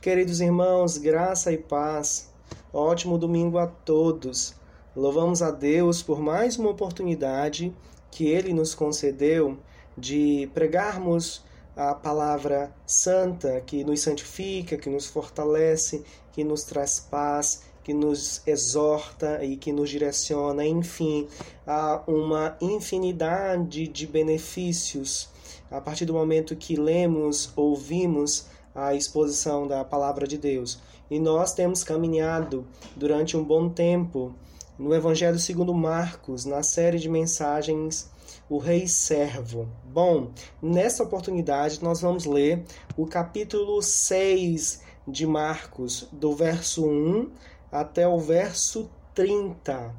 [0.00, 2.32] Queridos irmãos, graça e paz.
[2.72, 4.54] Ótimo domingo a todos.
[4.96, 7.70] Louvamos a Deus por mais uma oportunidade
[8.10, 9.58] que Ele nos concedeu
[9.98, 11.44] de pregarmos
[11.76, 18.40] a palavra santa que nos santifica, que nos fortalece, que nos traz paz, que nos
[18.46, 21.28] exorta e que nos direciona, enfim,
[21.66, 25.28] a uma infinidade de benefícios
[25.70, 30.80] a partir do momento que lemos, ouvimos a exposição da palavra de Deus.
[31.10, 32.66] E nós temos caminhado
[32.96, 34.34] durante um bom tempo
[34.78, 38.10] no Evangelho segundo Marcos, na série de mensagens
[38.48, 39.68] O Rei Servo.
[39.84, 40.30] Bom,
[40.62, 42.64] nessa oportunidade nós vamos ler
[42.96, 47.30] o capítulo 6 de Marcos, do verso 1
[47.70, 49.94] até o verso 30.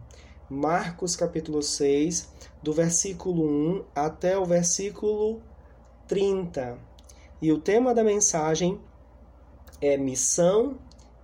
[0.49, 2.29] Marcos capítulo 6,
[2.63, 5.41] do versículo 1 até o versículo
[6.07, 6.77] 30.
[7.41, 8.80] E o tema da mensagem
[9.82, 10.77] é missão,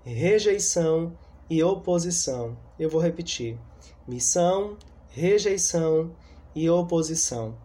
[0.04, 1.16] rejeição
[1.48, 2.58] e oposição.
[2.80, 3.56] Eu vou repetir:
[4.08, 4.78] missão,
[5.10, 6.12] rejeição
[6.56, 7.56] e oposição.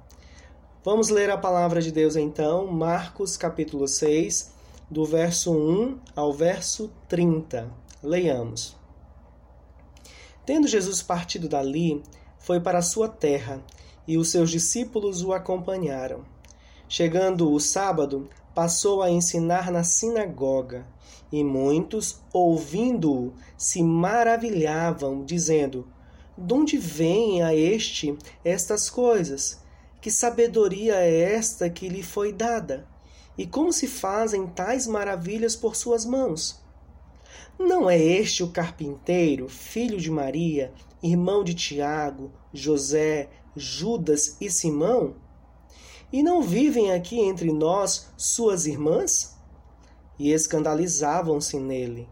[0.84, 4.52] Vamos ler a palavra de Deus então, Marcos capítulo 6,
[4.90, 7.70] do verso 1 ao verso 30.
[8.02, 8.76] Leiamos.
[10.44, 12.02] Tendo Jesus partido dali,
[12.38, 13.64] foi para sua terra,
[14.06, 16.22] e os seus discípulos o acompanharam.
[16.88, 20.86] Chegando o sábado, passou a ensinar na sinagoga,
[21.32, 25.88] e muitos, ouvindo-o, se maravilhavam, dizendo:
[26.36, 29.60] De onde vem a este estas coisas?
[30.00, 32.86] Que sabedoria é esta que lhe foi dada?
[33.38, 36.60] E como se fazem tais maravilhas por suas mãos?
[37.58, 45.14] Não é este o carpinteiro, filho de Maria, irmão de Tiago, José, Judas e Simão?
[46.12, 49.34] E não vivem aqui entre nós suas irmãs?
[50.18, 52.06] E escandalizavam-se nele.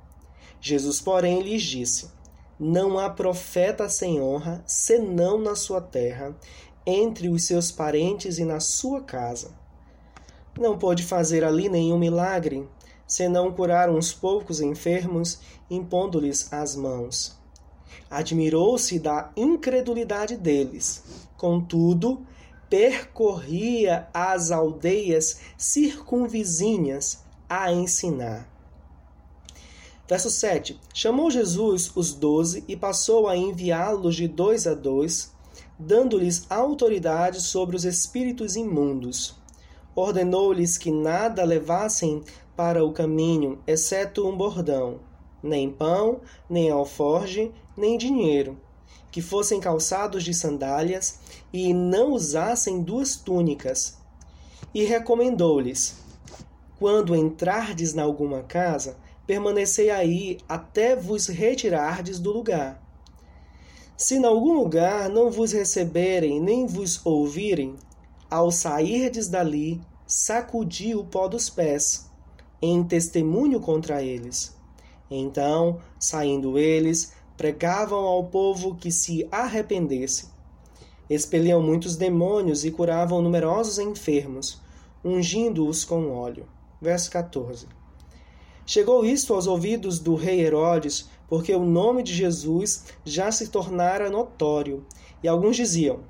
[0.59, 2.11] Jesus, porém, lhes disse:
[2.59, 6.35] Não há profeta sem honra, senão na sua terra,
[6.87, 9.55] entre os seus parentes e na sua casa.
[10.59, 12.67] Não pôde fazer ali nenhum milagre,
[13.07, 17.39] senão curar uns poucos enfermos, impondo-lhes as mãos.
[18.11, 21.03] Admirou-se da incredulidade deles.
[21.37, 22.27] Contudo,
[22.71, 28.49] percorria as aldeias circunvizinhas a ensinar.
[30.09, 35.33] Verso 7: Chamou Jesus os doze e passou a enviá-los de dois a dois,
[35.77, 39.35] dando-lhes autoridade sobre os espíritos imundos.
[39.95, 42.23] Ordenou-lhes que nada levassem
[42.57, 45.01] para o caminho, exceto um bordão,
[45.43, 48.57] nem pão, nem alforge, nem dinheiro
[49.11, 51.19] que fossem calçados de sandálias
[51.53, 53.97] e não usassem duas túnicas.
[54.75, 55.97] E recomendou-lhes:
[56.79, 62.83] Quando entrardes na alguma casa, permanecei aí até vos retirardes do lugar.
[63.97, 67.77] Se em algum lugar não vos receberem nem vos ouvirem,
[68.31, 72.09] ao sairdes dali, sacudi o pó dos pés,
[72.63, 74.57] em testemunho contra eles.
[75.11, 80.29] Então, saindo eles, pregavam ao povo que se arrependesse.
[81.09, 84.61] Expeliam muitos demônios e curavam numerosos enfermos,
[85.03, 86.47] ungindo-os com óleo.
[86.83, 87.67] Verso 14.
[88.67, 94.11] Chegou isto aos ouvidos do rei Herodes, porque o nome de Jesus já se tornara
[94.11, 94.85] notório,
[95.23, 96.01] e alguns diziam: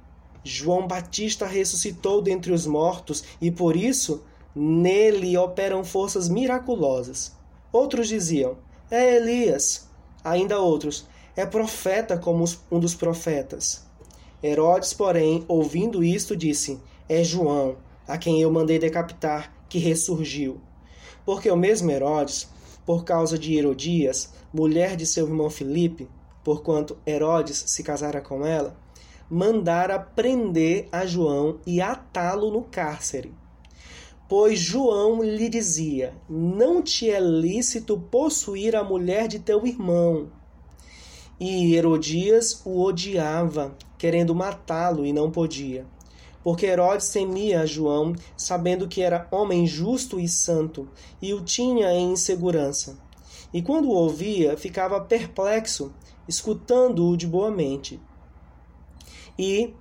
[0.43, 7.37] João Batista ressuscitou dentre os mortos, e por isso nele operam forças miraculosas.
[7.73, 8.59] Outros diziam:
[8.91, 9.89] É Elias.
[10.25, 11.09] Ainda outros:
[11.41, 13.85] é profeta como um dos profetas.
[14.43, 16.79] Herodes, porém, ouvindo isto, disse:
[17.09, 20.61] É João, a quem eu mandei decapitar, que ressurgiu.
[21.25, 22.49] Porque o mesmo Herodes,
[22.85, 26.09] por causa de Herodias, mulher de seu irmão Filipe,
[26.45, 28.77] porquanto Herodes se casara com ela,
[29.29, 33.33] mandara prender a João e atá-lo no cárcere.
[34.29, 40.40] Pois João lhe dizia: Não te é lícito possuir a mulher de teu irmão.
[41.41, 45.87] E Herodias o odiava, querendo matá-lo e não podia.
[46.45, 50.87] Porque Herodes temia João, sabendo que era homem justo e santo,
[51.21, 52.99] e o tinha em insegurança.
[53.55, 55.93] E quando o ouvia, ficava perplexo,
[56.29, 57.99] escutando-o de boa mente.
[59.39, 59.75] E,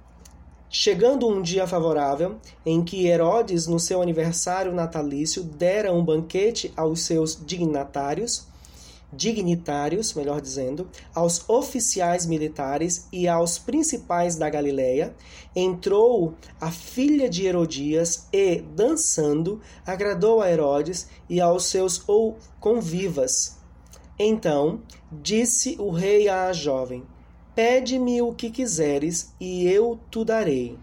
[0.69, 7.01] chegando um dia favorável, em que Herodes, no seu aniversário natalício, dera um banquete aos
[7.01, 8.49] seus dignatários,
[9.11, 15.15] dignitários, melhor dizendo, aos oficiais militares e aos principais da Galiléia,
[15.56, 22.03] entrou a filha de Herodias e, dançando, agradou a Herodes e aos seus
[22.59, 23.57] convivas.
[24.17, 24.81] Então
[25.12, 27.03] disse o rei à jovem:
[27.55, 30.77] Pede-me o que quiseres e eu te darei.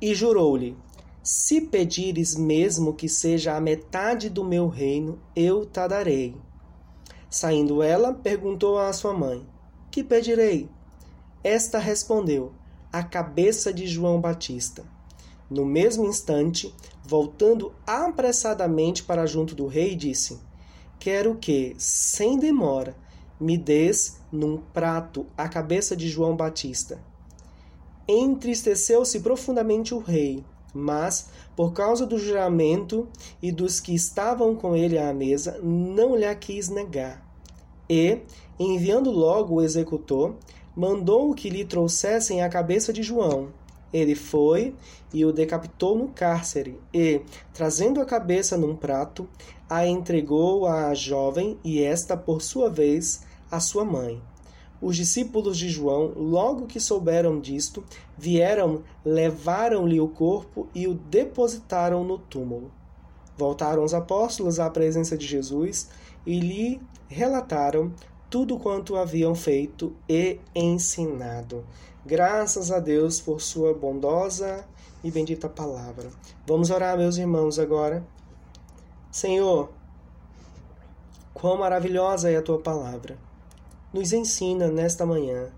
[0.00, 0.76] E jurou-lhe:
[1.22, 6.36] Se pedires mesmo que seja a metade do meu reino, eu te darei.
[7.34, 9.44] Saindo ela, perguntou à sua mãe:
[9.90, 10.68] Que pedirei?
[11.42, 12.52] Esta respondeu:
[12.92, 14.84] A cabeça de João Batista.
[15.50, 16.72] No mesmo instante,
[17.02, 20.38] voltando apressadamente para junto do rei, disse:
[20.96, 22.96] Quero que, sem demora,
[23.40, 27.02] me des num prato a cabeça de João Batista.
[28.06, 30.44] Entristeceu-se profundamente o rei
[30.74, 33.08] mas, por causa do juramento
[33.40, 37.23] e dos que estavam com ele à mesa, não lhe quis negar.
[37.88, 38.20] E,
[38.58, 40.34] enviando logo o executor,
[40.76, 43.48] mandou que lhe trouxessem a cabeça de João.
[43.92, 44.74] Ele foi
[45.12, 47.20] e o decapitou no cárcere, e,
[47.52, 49.28] trazendo a cabeça num prato,
[49.70, 54.20] a entregou à jovem, e esta, por sua vez, à sua mãe.
[54.82, 57.84] Os discípulos de João, logo que souberam disto,
[58.18, 62.72] vieram, levaram-lhe o corpo e o depositaram no túmulo.
[63.36, 65.88] Voltaram os apóstolos à presença de Jesus
[66.26, 67.92] e lhe relataram
[68.30, 71.64] tudo quanto haviam feito e ensinado.
[72.04, 74.64] Graças a Deus por sua bondosa
[75.02, 76.10] e bendita palavra.
[76.46, 78.04] Vamos orar, meus irmãos, agora.
[79.10, 79.70] Senhor,
[81.32, 83.16] quão maravilhosa é a tua palavra
[83.94, 85.52] nos ensina nesta manhã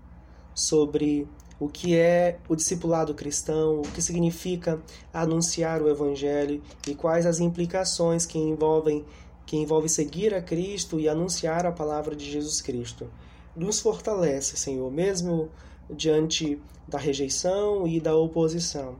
[0.53, 1.27] sobre
[1.59, 4.79] o que é o discipulado cristão, o que significa
[5.11, 9.03] anunciar o evangelho e quais as implicações que envolvem
[9.47, 13.09] que envolve seguir a Cristo e anunciar a palavra de Jesus Cristo.
[13.55, 15.49] Nos fortalece, Senhor, mesmo
[15.89, 18.97] diante da rejeição e da oposição.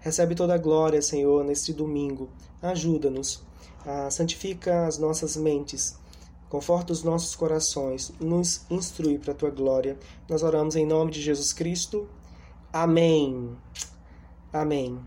[0.00, 2.28] Recebe toda a glória, Senhor, neste domingo.
[2.60, 3.44] Ajuda-nos.
[4.10, 6.00] santifica as nossas mentes
[6.50, 9.96] Conforta os nossos corações, nos instrui para a tua glória.
[10.28, 12.08] Nós oramos em nome de Jesus Cristo.
[12.72, 13.56] Amém.
[14.52, 14.98] Amém.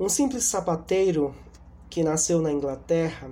[0.00, 1.32] Um simples sapateiro
[1.88, 3.30] que nasceu na Inglaterra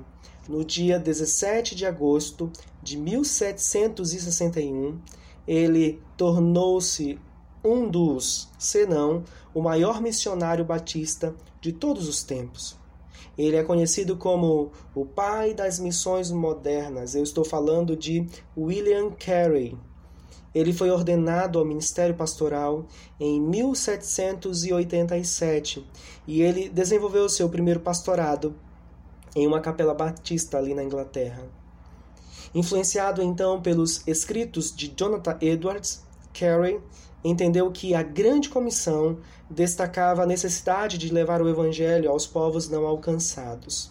[0.49, 2.50] no dia 17 de agosto
[2.82, 4.99] de 1761,
[5.46, 7.19] ele tornou-se
[7.62, 9.23] um dos, senão
[9.55, 12.76] o maior missionário batista de todos os tempos.
[13.37, 17.14] Ele é conhecido como o pai das missões modernas.
[17.14, 18.26] Eu estou falando de
[18.56, 19.76] William Carey.
[20.55, 22.87] Ele foi ordenado ao ministério pastoral
[23.19, 25.85] em 1787
[26.29, 28.55] e ele desenvolveu seu primeiro pastorado
[29.35, 31.45] em uma capela batista ali na Inglaterra.
[32.55, 36.81] Influenciado então pelos escritos de Jonathan Edwards, Carey
[37.25, 42.87] entendeu que a grande comissão destacava a necessidade de levar o evangelho aos povos não
[42.87, 43.91] alcançados.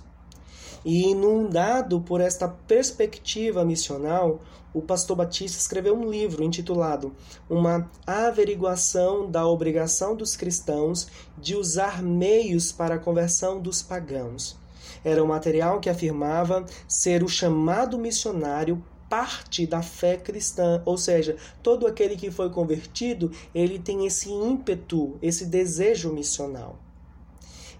[0.85, 4.41] E inundado por esta perspectiva missional,
[4.73, 7.13] o pastor Batista escreveu um livro intitulado
[7.49, 11.07] Uma Averiguação da Obrigação dos Cristãos
[11.37, 14.62] de Usar Meios para a Conversão dos Pagãos.
[15.03, 21.35] Era um material que afirmava ser o chamado missionário parte da fé cristã, ou seja,
[21.61, 26.79] todo aquele que foi convertido, ele tem esse ímpeto, esse desejo missional.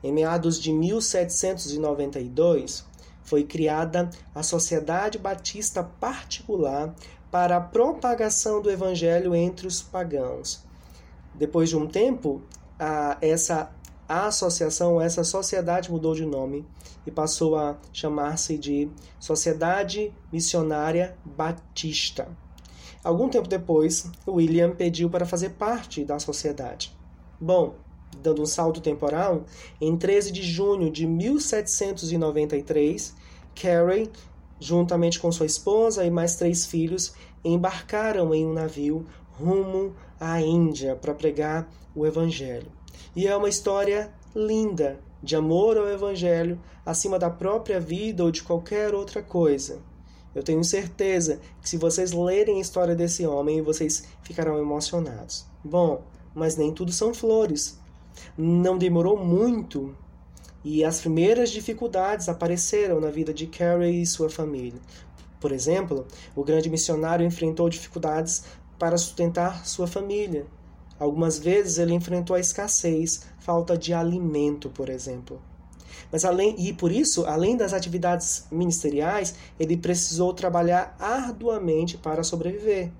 [0.04, 2.86] Em meados de 1792,
[3.24, 6.94] foi criada a Sociedade Batista Particular
[7.32, 10.64] para a propagação do evangelho entre os pagãos.
[11.34, 12.44] Depois de um tempo,
[12.78, 13.72] a, essa
[14.08, 16.66] a associação, essa sociedade mudou de nome
[17.06, 22.28] e passou a chamar-se de Sociedade Missionária Batista.
[23.04, 26.96] Algum tempo depois, William pediu para fazer parte da sociedade.
[27.40, 27.76] Bom,
[28.22, 29.44] dando um salto temporal,
[29.80, 33.16] em 13 de junho de 1793,
[33.56, 34.10] Carey,
[34.60, 40.96] juntamente com sua esposa e mais três filhos, embarcaram em um navio rumo à Índia
[40.96, 42.72] para pregar o Evangelho.
[43.16, 48.44] E é uma história linda de amor ao Evangelho acima da própria vida ou de
[48.44, 49.80] qualquer outra coisa.
[50.36, 55.46] Eu tenho certeza que se vocês lerem a história desse homem, vocês ficarão emocionados.
[55.64, 57.80] Bom, mas nem tudo são flores.
[58.38, 59.96] Não demorou muito
[60.64, 64.80] e as primeiras dificuldades apareceram na vida de Carey e sua família.
[65.40, 68.46] Por exemplo, o grande missionário enfrentou dificuldades
[68.80, 70.48] para sustentar sua família.
[71.00, 75.42] Algumas vezes ele enfrentou a escassez, falta de alimento, por exemplo.
[76.12, 82.92] Mas além e por isso, além das atividades ministeriais, ele precisou trabalhar arduamente para sobreviver.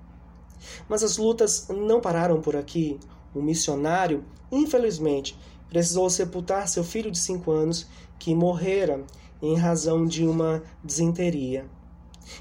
[0.88, 2.98] Mas as lutas não pararam por aqui.
[3.34, 7.86] O missionário, infelizmente, precisou sepultar seu filho de cinco anos
[8.18, 9.04] que morrera
[9.40, 11.66] em razão de uma desinteria.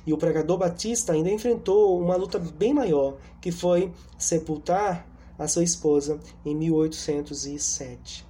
[0.07, 5.05] E o pregador batista ainda enfrentou uma luta bem maior, que foi sepultar
[5.37, 8.25] a sua esposa em 1807.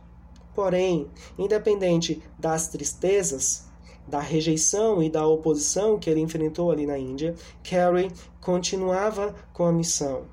[0.53, 1.07] Porém,
[1.37, 3.65] independente das tristezas,
[4.07, 9.71] da rejeição e da oposição que ele enfrentou ali na Índia, Carey continuava com a
[9.71, 10.25] missão.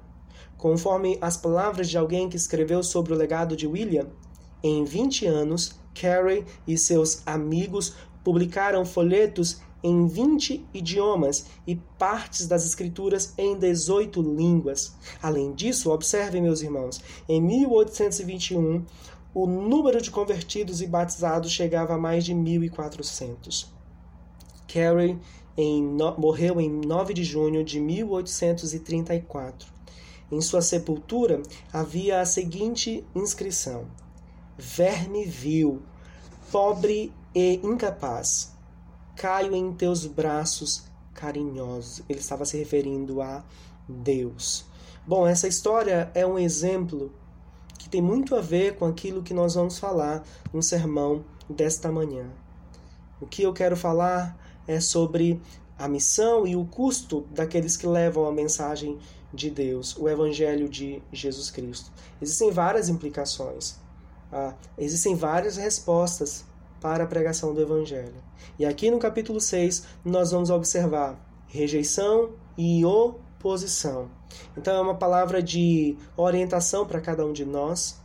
[0.59, 4.09] Conforme as palavras de alguém que escreveu sobre o legado de William,
[4.63, 12.65] em 20 anos, Carey e seus amigos publicaram folhetos em 20 idiomas e partes das
[12.65, 14.95] escrituras em 18 línguas.
[15.23, 18.85] Além disso, observem, meus irmãos, em 1821,
[19.33, 23.67] o número de convertidos e batizados chegava a mais de 1.400.
[24.67, 25.19] Carey
[25.57, 29.69] em no, morreu em 9 de junho de 1834.
[30.31, 33.87] Em sua sepultura havia a seguinte inscrição:
[34.57, 35.83] Verme vil,
[36.51, 38.53] pobre e incapaz,
[39.21, 42.03] caio em teus braços carinhosos.
[42.09, 43.45] Ele estava se referindo a
[43.87, 44.65] Deus.
[45.07, 47.13] Bom, essa história é um exemplo
[47.79, 50.25] que tem muito a ver com aquilo que nós vamos falar
[50.55, 52.31] no sermão desta manhã.
[53.21, 55.39] O que eu quero falar é sobre
[55.79, 58.99] a missão e o custo daqueles que levam a mensagem
[59.35, 61.93] de Deus, o Evangelho de Jesus Cristo.
[62.23, 63.77] Existem várias implicações,
[64.33, 66.49] ah, existem várias respostas
[66.81, 68.23] para a pregação do Evangelho.
[68.59, 74.09] E aqui no capítulo 6 nós vamos observar rejeição e oposição.
[74.57, 78.01] Então é uma palavra de orientação para cada um de nós,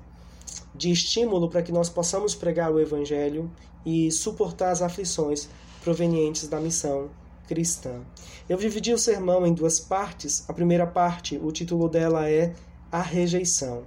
[0.74, 3.50] de estímulo para que nós possamos pregar o Evangelho
[3.86, 5.48] e suportar as aflições
[5.84, 7.10] provenientes da missão
[7.48, 8.02] cristã.
[8.50, 10.44] Eu dividi o sermão em duas partes.
[10.50, 12.54] A primeira parte, o título dela é
[12.92, 13.84] A Rejeição.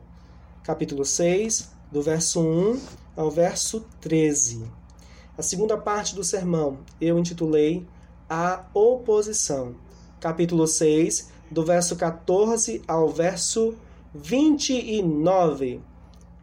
[0.62, 2.80] Capítulo 6, do verso 1
[3.16, 4.77] ao verso 13.
[5.38, 7.87] A segunda parte do sermão eu intitulei
[8.28, 9.76] A Oposição.
[10.18, 13.76] Capítulo 6, do verso 14 ao verso
[14.12, 15.80] 29.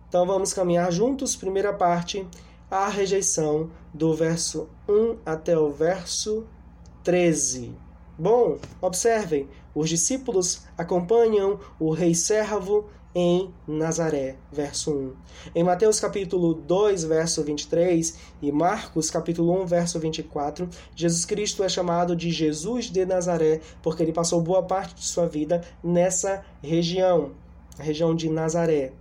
[0.08, 1.36] Então vamos caminhar juntos.
[1.36, 2.26] Primeira parte,
[2.72, 6.48] a rejeição, do verso 1 até o verso
[7.04, 7.76] 13.
[8.18, 15.14] Bom, observem, os discípulos acompanham o rei servo em Nazaré, verso 1.
[15.56, 21.70] Em Mateus capítulo 2, verso 23 e Marcos capítulo 1, verso 24, Jesus Cristo é
[21.70, 27.32] chamado de Jesus de Nazaré, porque ele passou boa parte de sua vida nessa região,
[27.80, 28.92] a região de Nazaré.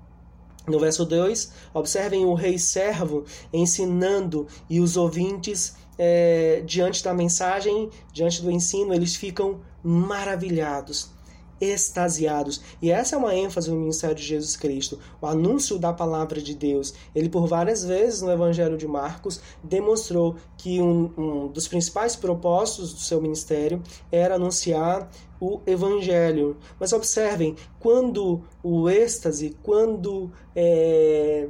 [0.69, 7.91] No verso 2, observem o rei servo ensinando e os ouvintes, é, diante da mensagem,
[8.13, 11.14] diante do ensino, eles ficam maravilhados
[11.61, 12.61] extasiados.
[12.81, 16.55] E essa é uma ênfase no ministério de Jesus Cristo, o anúncio da palavra de
[16.55, 16.95] Deus.
[17.15, 22.93] Ele, por várias vezes no Evangelho de Marcos, demonstrou que um, um dos principais propósitos
[22.93, 26.57] do seu ministério era anunciar o Evangelho.
[26.79, 31.49] Mas observem, quando o êxtase, quando, é,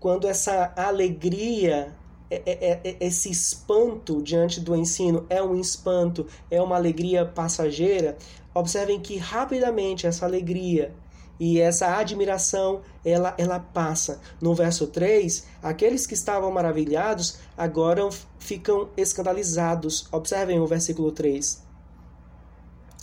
[0.00, 1.94] quando essa alegria
[2.30, 8.16] é, é, é, esse espanto diante do ensino é um espanto, é uma alegria passageira,
[8.54, 10.94] observem que rapidamente essa alegria
[11.38, 14.20] e essa admiração ela, ela passa.
[14.40, 18.08] No verso 3, aqueles que estavam maravilhados agora
[18.38, 20.06] ficam escandalizados.
[20.12, 21.62] Observem o versículo 3.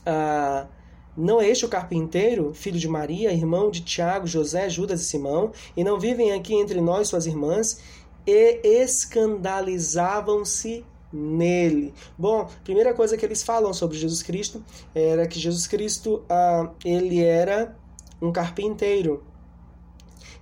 [0.05, 0.67] Ah,
[1.15, 5.51] não é este o carpinteiro, filho de Maria, irmão de Tiago, José, Judas e Simão,
[5.75, 7.81] e não vivem aqui entre nós suas irmãs?
[8.25, 11.94] E escandalizavam-se nele.
[12.18, 14.63] Bom, primeira coisa que eles falam sobre Jesus Cristo
[14.94, 17.77] era que Jesus Cristo ah, ele era
[18.22, 19.24] um carpinteiro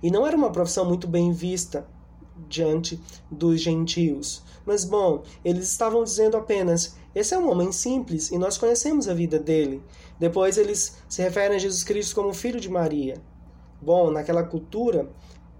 [0.02, 1.86] e não era uma profissão muito bem vista
[2.48, 3.00] diante
[3.30, 4.42] dos gentios.
[4.64, 9.14] Mas bom, eles estavam dizendo apenas: esse é um homem simples e nós conhecemos a
[9.14, 9.82] vida dele.
[10.18, 13.20] Depois eles se referem a Jesus Cristo como filho de Maria.
[13.80, 15.10] Bom, naquela cultura,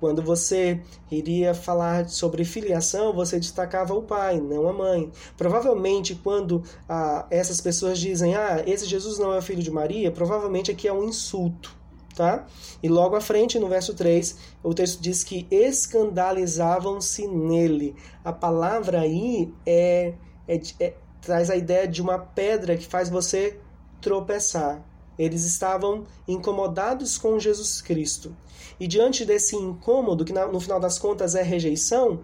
[0.01, 0.81] quando você
[1.11, 5.13] iria falar sobre filiação, você destacava o pai, não a mãe.
[5.37, 10.71] Provavelmente, quando ah, essas pessoas dizem, ah, esse Jesus não é filho de Maria, provavelmente
[10.71, 11.79] aqui é um insulto.
[12.17, 12.47] Tá?
[12.83, 17.95] E logo à frente, no verso 3, o texto diz que escandalizavam-se nele.
[18.25, 20.15] A palavra aí é,
[20.49, 23.59] é, é, traz a ideia de uma pedra que faz você
[24.01, 24.83] tropeçar.
[25.19, 28.35] Eles estavam incomodados com Jesus Cristo.
[28.81, 32.21] E diante desse incômodo, que no final das contas é rejeição,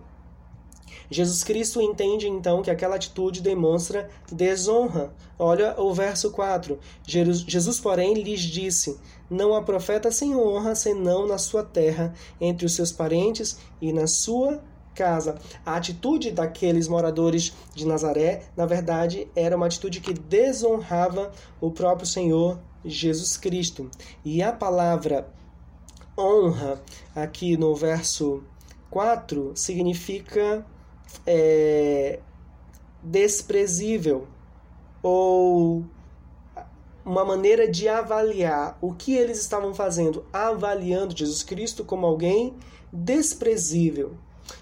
[1.11, 5.13] Jesus Cristo entende então que aquela atitude demonstra desonra.
[5.39, 6.79] Olha o verso 4.
[7.05, 8.99] Jesus, porém, lhes disse:
[9.31, 14.07] Não há profeta sem honra senão na sua terra, entre os seus parentes e na
[14.07, 14.63] sua
[14.95, 15.37] casa.
[15.65, 22.07] A atitude daqueles moradores de Nazaré, na verdade, era uma atitude que desonrava o próprio
[22.07, 23.91] Senhor Jesus Cristo.
[24.25, 25.29] E a palavra
[26.17, 26.81] honra,
[27.15, 28.43] aqui no verso
[28.91, 30.65] 4, significa
[31.27, 32.21] é,
[33.03, 34.27] desprezível
[35.03, 35.85] ou
[37.05, 42.55] uma maneira de avaliar o que eles estavam fazendo, avaliando Jesus Cristo como alguém
[42.93, 44.15] desprezível.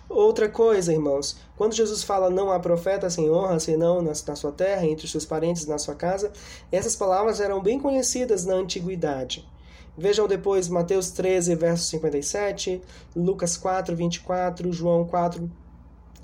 [0.09, 4.53] Outra coisa, irmãos, quando Jesus fala não há profeta sem honra, senão na, na sua
[4.53, 6.33] terra, entre os seus parentes, na sua casa,
[6.71, 9.49] essas palavras eram bem conhecidas na antiguidade.
[9.97, 12.83] Vejam depois Mateus 13, verso 57,
[13.15, 15.49] Lucas 4, 24, João 4,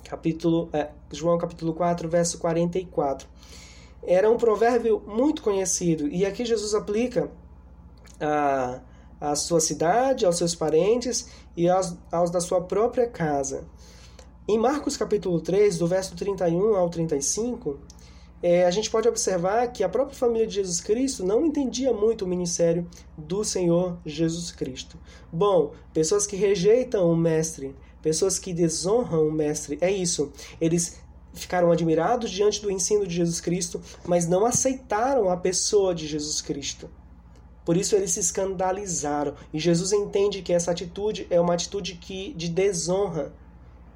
[0.03, 3.29] capítulo, é, João capítulo 4, verso 44.
[4.03, 7.31] Era um provérbio muito conhecido e aqui Jesus aplica
[8.21, 8.81] a,
[9.21, 13.65] a sua cidade, aos seus parentes e aos, aos da sua própria casa.
[14.49, 17.79] Em Marcos capítulo 3, do verso 31 ao 35,
[18.43, 22.25] é, a gente pode observar que a própria família de Jesus Cristo não entendia muito
[22.25, 24.99] o ministério do Senhor Jesus Cristo.
[25.31, 30.33] Bom, pessoas que rejeitam o Mestre, pessoas que desonram o Mestre, é isso.
[30.61, 30.99] Eles
[31.35, 36.41] ficaram admirados diante do ensino de Jesus Cristo, mas não aceitaram a pessoa de Jesus
[36.41, 36.91] Cristo.
[37.65, 39.35] Por isso eles se escandalizaram.
[39.53, 43.33] E Jesus entende que essa atitude é uma atitude que, de desonra,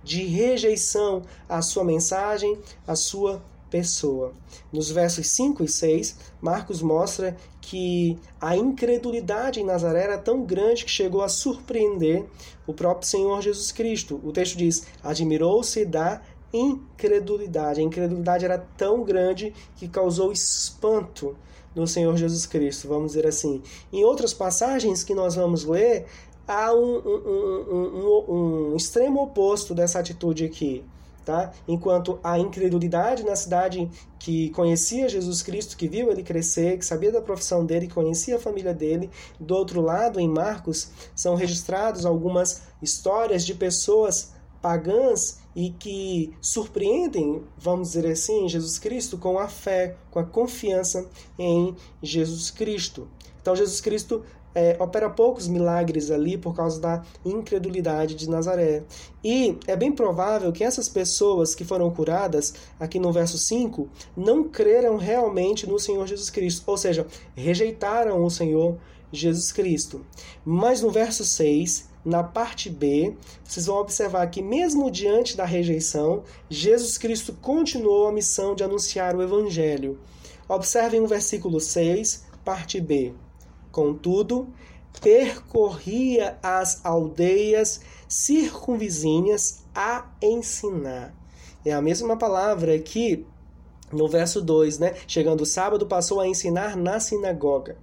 [0.02, 3.42] de rejeição à sua mensagem, à sua
[3.74, 4.32] pessoa.
[4.72, 10.84] Nos versos 5 e 6, Marcos mostra que a incredulidade em Nazaré era tão grande
[10.84, 12.24] que chegou a surpreender
[12.68, 14.20] o próprio Senhor Jesus Cristo.
[14.22, 17.80] O texto diz: admirou-se da incredulidade.
[17.80, 21.36] A incredulidade era tão grande que causou espanto
[21.74, 23.60] no Senhor Jesus Cristo, vamos dizer assim.
[23.92, 26.06] Em outras passagens que nós vamos ler,
[26.46, 30.84] há um, um, um, um extremo oposto dessa atitude aqui.
[31.24, 31.52] Tá?
[31.66, 37.10] Enquanto a incredulidade na cidade que conhecia Jesus Cristo, que viu ele crescer, que sabia
[37.10, 39.08] da profissão dele, que conhecia a família dele,
[39.40, 47.42] do outro lado, em Marcos, são registrados algumas histórias de pessoas pagãs e que surpreendem,
[47.56, 53.08] vamos dizer assim, Jesus Cristo com a fé, com a confiança em Jesus Cristo.
[53.40, 54.22] Então, Jesus Cristo
[54.54, 58.84] é, opera poucos milagres ali por causa da incredulidade de Nazaré.
[59.22, 64.44] E é bem provável que essas pessoas que foram curadas, aqui no verso 5, não
[64.44, 68.78] creram realmente no Senhor Jesus Cristo, ou seja, rejeitaram o Senhor
[69.10, 70.04] Jesus Cristo.
[70.44, 76.22] Mas no verso 6, na parte B, vocês vão observar que, mesmo diante da rejeição,
[76.50, 79.98] Jesus Cristo continuou a missão de anunciar o Evangelho.
[80.46, 83.14] Observem o versículo 6, parte B.
[83.74, 84.46] Contudo,
[85.00, 91.12] percorria as aldeias circunvizinhas a ensinar.
[91.64, 93.26] É a mesma palavra que
[93.90, 94.94] no verso 2, né?
[95.08, 97.76] Chegando o sábado, passou a ensinar na sinagoga.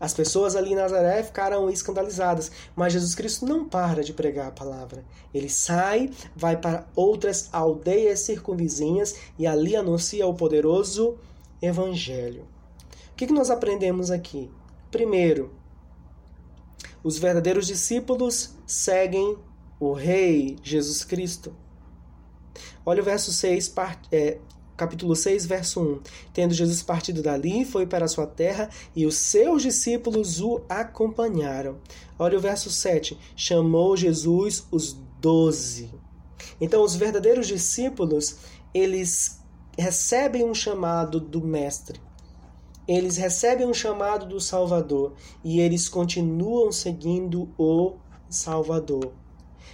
[0.00, 4.50] As pessoas ali em Nazaré ficaram escandalizadas, mas Jesus Cristo não para de pregar a
[4.50, 5.04] palavra.
[5.32, 11.16] Ele sai, vai para outras aldeias circunvizinhas e ali anuncia o poderoso
[11.62, 12.48] evangelho.
[13.12, 14.50] O que nós aprendemos aqui?
[14.94, 15.50] Primeiro,
[17.02, 19.36] os verdadeiros discípulos seguem
[19.80, 21.52] o Rei Jesus Cristo.
[22.86, 23.74] Olha o verso 6,
[24.12, 24.38] é,
[24.76, 26.00] capítulo 6, verso 1.
[26.32, 31.80] Tendo Jesus partido dali, foi para a sua terra e os seus discípulos o acompanharam.
[32.16, 33.18] Olha o verso 7.
[33.34, 35.90] Chamou Jesus os doze.
[36.60, 38.36] Então, os verdadeiros discípulos,
[38.72, 39.40] eles
[39.76, 42.00] recebem um chamado do Mestre
[42.86, 47.94] eles recebem um chamado do Salvador e eles continuam seguindo o
[48.28, 49.12] Salvador.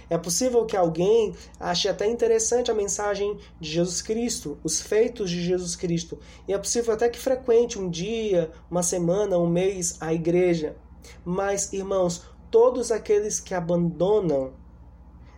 [0.09, 5.41] É possível que alguém ache até interessante a mensagem de Jesus Cristo, os feitos de
[5.41, 10.13] Jesus Cristo, e é possível até que frequente um dia, uma semana, um mês a
[10.13, 10.75] igreja.
[11.23, 14.53] Mas, irmãos, todos aqueles que abandonam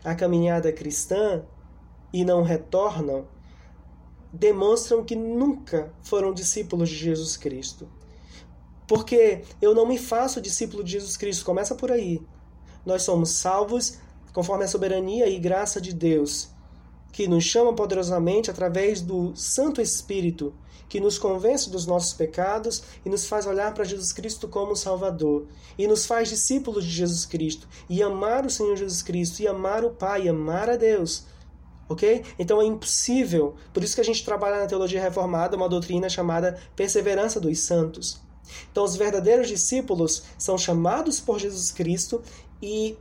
[0.03, 1.43] a caminhada cristã
[2.11, 3.27] e não retornam,
[4.33, 7.87] demonstram que nunca foram discípulos de Jesus Cristo.
[8.87, 12.19] Porque eu não me faço discípulo de Jesus Cristo, começa por aí.
[12.83, 13.99] Nós somos salvos
[14.33, 16.49] conforme a soberania e graça de Deus,
[17.11, 20.51] que nos chama poderosamente através do Santo Espírito,
[20.89, 25.47] que nos convence dos nossos pecados e nos faz olhar para Jesus Cristo como Salvador,
[25.77, 29.85] e nos faz discípulos de Jesus Cristo, e amar o Senhor Jesus Cristo, e amar
[29.85, 31.25] o Pai, e amar a Deus
[31.93, 32.23] ok?
[32.37, 33.55] Então é impossível.
[33.73, 38.21] Por isso que a gente trabalha na teologia reformada uma doutrina chamada perseverança dos santos.
[38.71, 42.21] Então, os verdadeiros discípulos são chamados por Jesus Cristo
[42.61, 42.97] e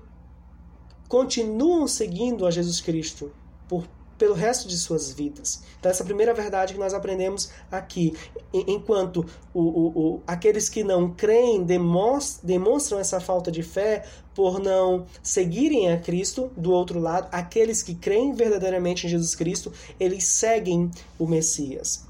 [1.09, 3.33] continuam seguindo a Jesus Cristo
[3.69, 3.87] por
[4.23, 5.65] pelo resto de suas vidas.
[5.81, 8.17] Então, essa é a primeira verdade que nós aprendemos aqui.
[8.55, 15.07] Enquanto o, o, o, aqueles que não creem demonstram, essa falta de fé por não
[15.25, 20.89] seguirem a Cristo, do outro lado, aqueles que creem verdadeiramente em Jesus Cristo, eles seguem
[21.19, 22.07] o Messias.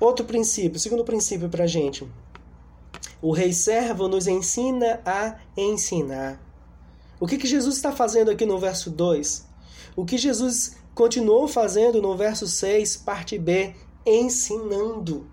[0.00, 2.04] Outro princípio, segundo princípio para a gente.
[3.22, 6.40] O rei servo nos ensina a ensinar.
[7.20, 9.46] O que, que Jesus está fazendo aqui no verso 2?
[9.94, 13.74] O que Jesus continuou fazendo no verso 6, parte B,
[14.06, 15.30] ensinando,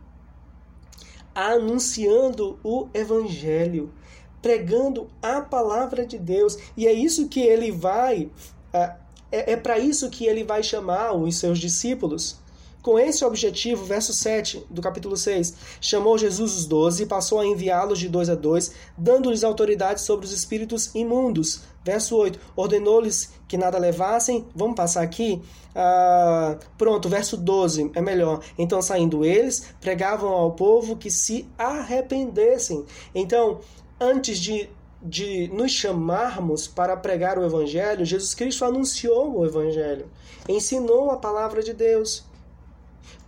[1.34, 3.94] anunciando o evangelho,
[4.42, 6.58] pregando a palavra de Deus.
[6.76, 8.30] E é isso que ele vai
[8.74, 8.96] é,
[9.32, 12.44] é, é para isso que ele vai chamar os seus discípulos.
[12.82, 17.46] Com esse objetivo, verso 7 do capítulo 6, chamou Jesus os doze e passou a
[17.46, 21.62] enviá-los de dois a dois, dando-lhes autoridade sobre os espíritos imundos.
[21.84, 24.46] Verso 8, ordenou-lhes que nada levassem.
[24.56, 25.42] Vamos passar aqui?
[25.76, 28.42] Ah, pronto, verso 12 é melhor.
[28.58, 32.86] Então, saindo eles, pregavam ao povo que se arrependessem.
[33.14, 33.60] Então,
[34.00, 34.70] antes de
[35.04, 40.10] de nos chamarmos para pregar o Evangelho, Jesus Cristo anunciou o Evangelho,
[40.48, 42.24] ensinou a palavra de Deus.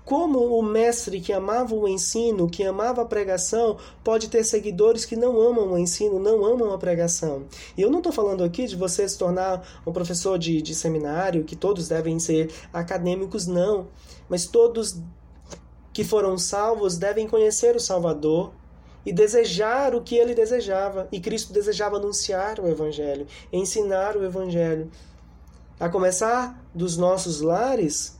[0.05, 5.15] Como o mestre que amava o ensino, que amava a pregação, pode ter seguidores que
[5.15, 7.45] não amam o ensino, não amam a pregação?
[7.75, 11.43] E eu não estou falando aqui de você se tornar um professor de, de seminário,
[11.43, 13.87] que todos devem ser acadêmicos, não.
[14.29, 15.01] Mas todos
[15.91, 18.53] que foram salvos devem conhecer o Salvador,
[19.05, 21.07] e desejar o que ele desejava.
[21.11, 24.89] E Cristo desejava anunciar o Evangelho, ensinar o Evangelho.
[25.79, 28.14] A começar dos nossos lares,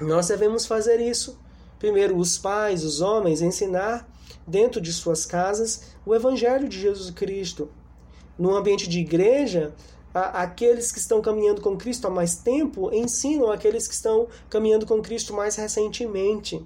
[0.00, 1.38] nós devemos fazer isso.
[1.78, 4.08] Primeiro, os pais, os homens, ensinar
[4.46, 7.68] dentro de suas casas o Evangelho de Jesus Cristo.
[8.38, 9.74] No ambiente de igreja,
[10.14, 15.02] aqueles que estão caminhando com Cristo há mais tempo ensinam aqueles que estão caminhando com
[15.02, 16.64] Cristo mais recentemente.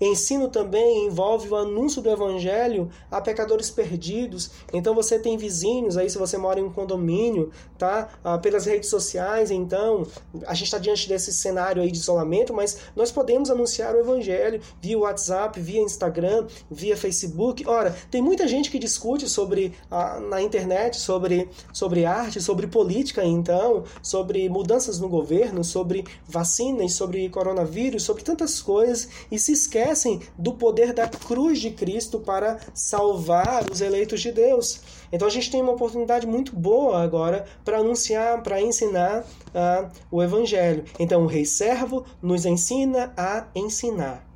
[0.00, 4.50] Ensino também envolve o anúncio do evangelho a pecadores perdidos.
[4.72, 8.08] Então você tem vizinhos aí, se você mora em um condomínio, tá?
[8.22, 10.06] Ah, pelas redes sociais, então
[10.46, 14.60] a gente está diante desse cenário aí de isolamento, mas nós podemos anunciar o evangelho
[14.80, 17.66] via WhatsApp, via Instagram, via Facebook.
[17.66, 23.24] Ora, tem muita gente que discute sobre ah, na internet sobre, sobre arte, sobre política,
[23.24, 30.20] então, sobre mudanças no governo, sobre vacinas, sobre coronavírus, sobre tantas coisas e se esquecem
[30.38, 34.80] do poder da cruz de Cristo para salvar os eleitos de Deus.
[35.12, 40.22] Então a gente tem uma oportunidade muito boa agora para anunciar, para ensinar uh, o
[40.22, 40.84] Evangelho.
[40.98, 44.26] Então o Rei Servo nos ensina a ensinar.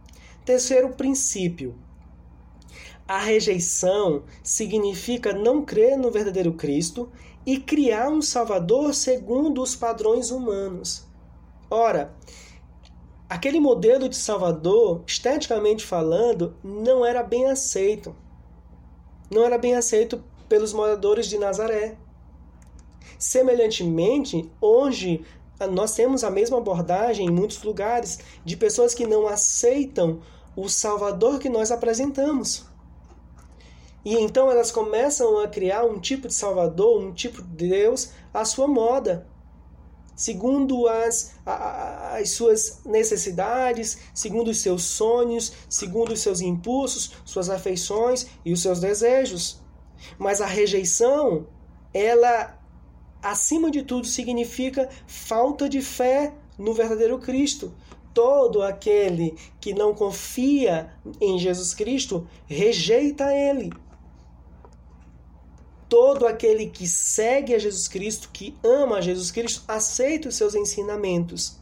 [0.44, 1.74] Terceiro princípio.
[3.06, 7.10] A rejeição significa não crer no verdadeiro Cristo
[7.46, 11.06] e criar um Salvador segundo os padrões humanos.
[11.70, 12.14] Ora,
[13.28, 18.16] aquele modelo de Salvador, esteticamente falando, não era bem aceito.
[19.30, 21.96] Não era bem aceito pelos moradores de Nazaré.
[23.18, 25.24] Semelhantemente, hoje
[25.70, 30.20] nós temos a mesma abordagem em muitos lugares de pessoas que não aceitam
[30.56, 32.64] o Salvador que nós apresentamos.
[34.04, 38.44] E então elas começam a criar um tipo de Salvador, um tipo de Deus à
[38.44, 39.26] sua moda
[40.18, 48.26] segundo as, as suas necessidades, segundo os seus sonhos, segundo os seus impulsos, suas afeições
[48.44, 49.60] e os seus desejos.
[50.18, 51.46] Mas a rejeição,
[51.94, 52.58] ela,
[53.22, 57.72] acima de tudo, significa falta de fé no verdadeiro Cristo.
[58.12, 63.70] Todo aquele que não confia em Jesus Cristo rejeita Ele
[65.88, 70.54] todo aquele que segue a Jesus Cristo, que ama a Jesus Cristo, aceita os seus
[70.54, 71.58] ensinamentos.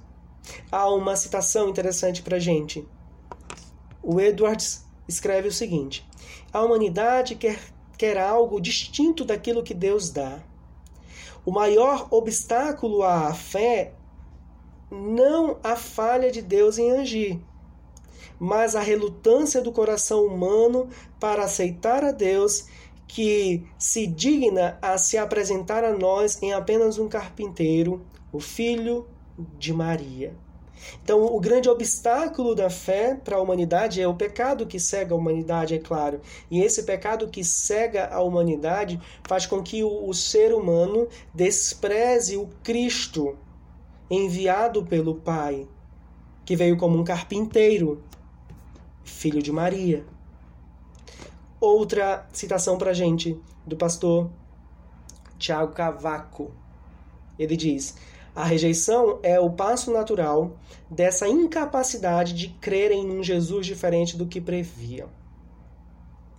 [0.70, 2.86] Há uma citação interessante para gente.
[4.02, 6.06] O Edwards escreve o seguinte:
[6.52, 7.58] A humanidade quer,
[7.96, 10.42] quer algo distinto daquilo que Deus dá.
[11.44, 13.94] O maior obstáculo à fé
[14.90, 17.40] não a falha de Deus em agir,
[18.38, 22.66] mas a relutância do coração humano para aceitar a Deus
[23.06, 29.06] que se digna a se apresentar a nós em apenas um carpinteiro, o filho
[29.58, 30.34] de Maria.
[31.02, 35.16] Então, o grande obstáculo da fé para a humanidade é o pecado que cega a
[35.16, 36.20] humanidade, é claro.
[36.50, 42.36] E esse pecado que cega a humanidade faz com que o, o ser humano despreze
[42.36, 43.36] o Cristo
[44.10, 45.66] enviado pelo Pai,
[46.44, 48.02] que veio como um carpinteiro,
[49.02, 50.04] filho de Maria.
[51.66, 54.30] Outra citação para gente do pastor
[55.36, 56.54] Tiago Cavaco.
[57.36, 57.96] Ele diz:
[58.36, 60.56] a rejeição é o passo natural
[60.88, 65.08] dessa incapacidade de crerem num Jesus diferente do que previam.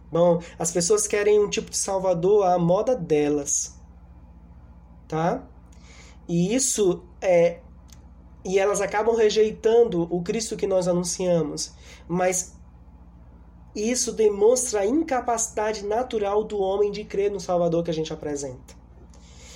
[0.09, 3.77] Bom, as pessoas querem um tipo de salvador à moda delas.
[5.09, 5.45] Tá?
[6.25, 7.59] E isso é
[8.45, 11.73] e elas acabam rejeitando o Cristo que nós anunciamos.
[12.07, 12.56] Mas
[13.77, 18.75] isso demonstra a incapacidade natural do homem de crer no Salvador que a gente apresenta.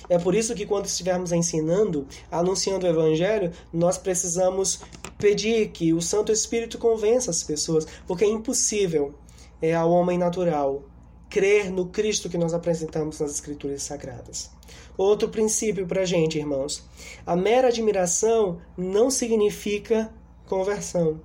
[0.08, 4.80] É por isso que quando estivermos ensinando, anunciando o Evangelho, nós precisamos
[5.18, 9.14] pedir que o Santo Espírito convença as pessoas, porque é impossível
[9.60, 10.82] é, ao homem natural
[11.30, 14.50] crer no Cristo que nós apresentamos nas Escrituras Sagradas.
[14.98, 16.84] Outro princípio para a gente, irmãos:
[17.24, 20.12] a mera admiração não significa
[20.46, 21.20] conversão.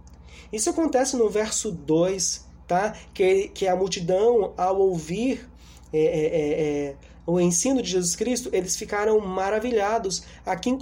[0.51, 2.95] Isso acontece no verso 2, tá?
[3.13, 5.47] que, que a multidão, ao ouvir
[5.93, 10.23] é, é, é, é o ensino de Jesus Cristo, eles ficaram maravilhados,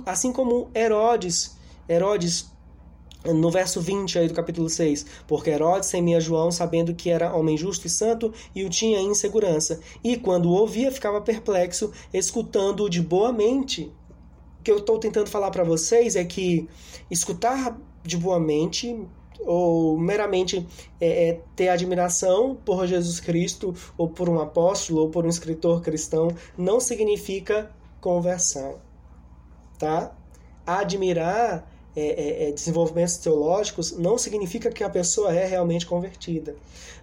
[0.05, 1.57] assim como Herodes.
[1.89, 2.51] Herodes
[3.33, 7.57] no verso 20 aí do capítulo 6, porque Herodes temia João, sabendo que era homem
[7.57, 9.79] justo e santo, e o tinha em insegurança.
[10.03, 13.91] E quando o ouvia, ficava perplexo, escutando-o de boa mente.
[14.59, 16.67] O que eu estou tentando falar para vocês é que
[17.09, 18.95] escutar de boa mente
[19.41, 20.65] ou meramente
[20.99, 25.81] é, é, ter admiração por Jesus Cristo, ou por um apóstolo, ou por um escritor
[25.81, 28.79] cristão, não significa conversão.
[29.77, 30.15] Tá?
[30.65, 36.55] Admirar é, é, é, desenvolvimentos teológicos não significa que a pessoa é realmente convertida.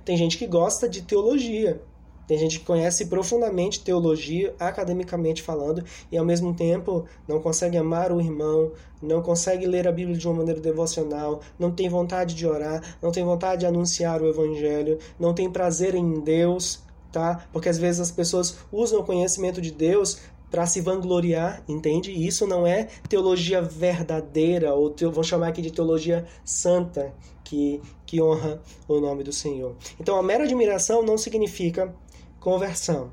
[0.04, 1.80] Tem gente que gosta de teologia,
[2.26, 8.12] tem gente que conhece profundamente teologia, academicamente falando, e ao mesmo tempo não consegue amar
[8.12, 12.46] o irmão, não consegue ler a Bíblia de uma maneira devocional, não tem vontade de
[12.46, 17.46] orar, não tem vontade de anunciar o Evangelho, não tem prazer em Deus, tá?
[17.52, 20.18] Porque às vezes as pessoas usam o conhecimento de Deus
[20.50, 22.10] para se vangloriar, entende?
[22.10, 27.80] E isso não é teologia verdadeira, ou te, vou chamar aqui de teologia santa, que,
[28.06, 29.74] que honra o nome do Senhor.
[29.98, 31.94] Então, a mera admiração não significa
[32.42, 33.12] conversão.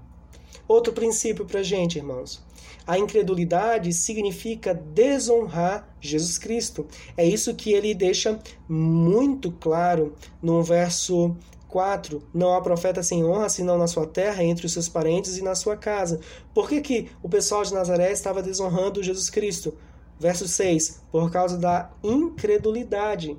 [0.67, 2.43] Outro princípio para a gente, irmãos.
[2.85, 6.87] A incredulidade significa desonrar Jesus Cristo.
[7.15, 11.35] É isso que ele deixa muito claro no verso
[11.67, 12.23] 4.
[12.33, 15.53] Não há profeta sem honra, senão na sua terra, entre os seus parentes e na
[15.53, 16.19] sua casa.
[16.51, 19.77] Por que, que o pessoal de Nazaré estava desonrando Jesus Cristo?
[20.19, 21.03] Verso 6.
[21.11, 23.37] Por causa da incredulidade.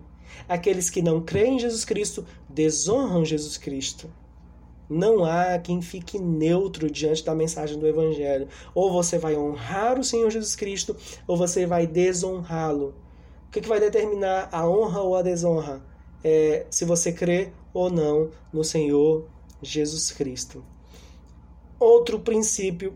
[0.49, 4.09] Aqueles que não creem em Jesus Cristo desonram Jesus Cristo.
[4.91, 8.49] Não há quem fique neutro diante da mensagem do Evangelho.
[8.75, 10.97] Ou você vai honrar o Senhor Jesus Cristo,
[11.29, 12.93] ou você vai desonrá-lo.
[13.47, 15.81] O que, que vai determinar a honra ou a desonra?
[16.25, 19.27] É, se você crê ou não no Senhor
[19.63, 20.65] Jesus Cristo.
[21.79, 22.93] Outro princípio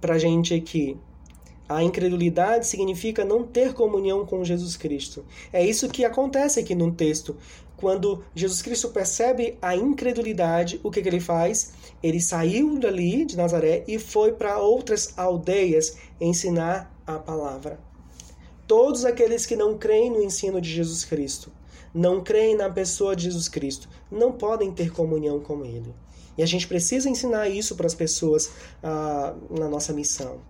[0.00, 0.96] para a gente aqui.
[1.68, 5.24] A incredulidade significa não ter comunhão com Jesus Cristo.
[5.52, 7.36] É isso que acontece aqui no texto.
[7.76, 11.72] Quando Jesus Cristo percebe a incredulidade, o que, que ele faz?
[12.02, 17.78] Ele saiu dali de Nazaré e foi para outras aldeias ensinar a palavra.
[18.66, 21.52] Todos aqueles que não creem no ensino de Jesus Cristo
[21.96, 25.94] não creem na pessoa de Jesus Cristo, não podem ter comunhão com Ele.
[26.36, 28.50] E a gente precisa ensinar isso para as pessoas
[28.82, 30.40] ah, na nossa missão.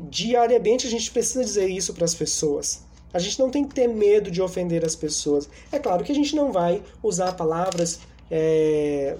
[0.00, 2.82] Diariamente a gente precisa dizer isso para as pessoas.
[3.12, 5.48] A gente não tem que ter medo de ofender as pessoas.
[5.70, 9.16] É claro que a gente não vai usar palavras é,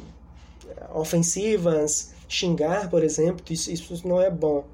[0.95, 4.65] ofensivas, xingar, por exemplo, isso, isso não é bom.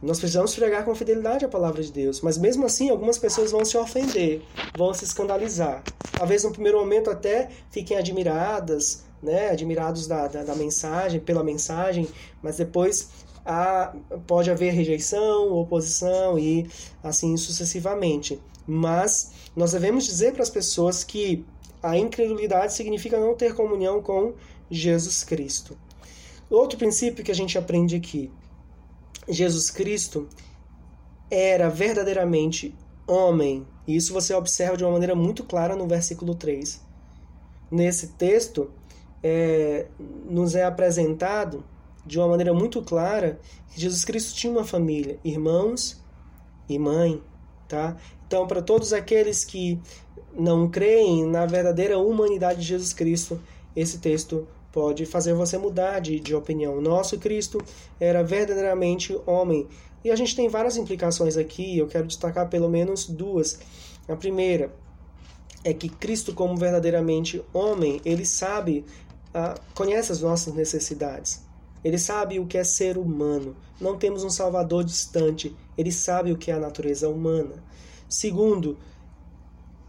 [0.00, 3.64] Nós precisamos pregar com fidelidade a palavra de Deus, mas mesmo assim algumas pessoas vão
[3.64, 4.42] se ofender,
[4.76, 5.82] vão se escandalizar.
[6.12, 12.06] Talvez no primeiro momento até fiquem admiradas, né, admirados da, da, da mensagem, pela mensagem,
[12.42, 13.08] mas depois
[13.44, 13.94] há,
[14.26, 16.68] pode haver rejeição, oposição e
[17.02, 18.40] assim sucessivamente.
[18.66, 21.44] Mas nós devemos dizer para as pessoas que
[21.82, 24.34] a incredulidade significa não ter comunhão com
[24.70, 25.76] Jesus Cristo.
[26.50, 28.30] Outro princípio que a gente aprende aqui
[29.28, 30.28] Jesus Cristo
[31.30, 32.74] era verdadeiramente
[33.06, 33.66] homem.
[33.86, 36.80] E isso você observa de uma maneira muito clara no versículo 3.
[37.70, 38.70] Nesse texto,
[39.22, 41.64] é, nos é apresentado
[42.06, 43.40] de uma maneira muito clara
[43.72, 46.02] que Jesus Cristo tinha uma família, irmãos
[46.68, 47.22] e mãe,
[47.68, 47.96] tá?
[48.26, 49.80] Então, para todos aqueles que
[50.36, 53.40] não creem na verdadeira humanidade de Jesus Cristo,
[53.76, 56.80] esse texto pode fazer você mudar de, de opinião.
[56.80, 57.62] Nosso Cristo
[58.00, 59.68] era verdadeiramente homem.
[60.02, 63.58] E a gente tem várias implicações aqui, eu quero destacar pelo menos duas.
[64.08, 64.74] A primeira
[65.62, 68.84] é que Cristo, como verdadeiramente homem, ele sabe,
[69.28, 71.43] uh, conhece as nossas necessidades.
[71.84, 73.54] Ele sabe o que é ser humano.
[73.78, 75.54] Não temos um Salvador distante.
[75.76, 77.62] Ele sabe o que é a natureza humana.
[78.08, 78.78] Segundo,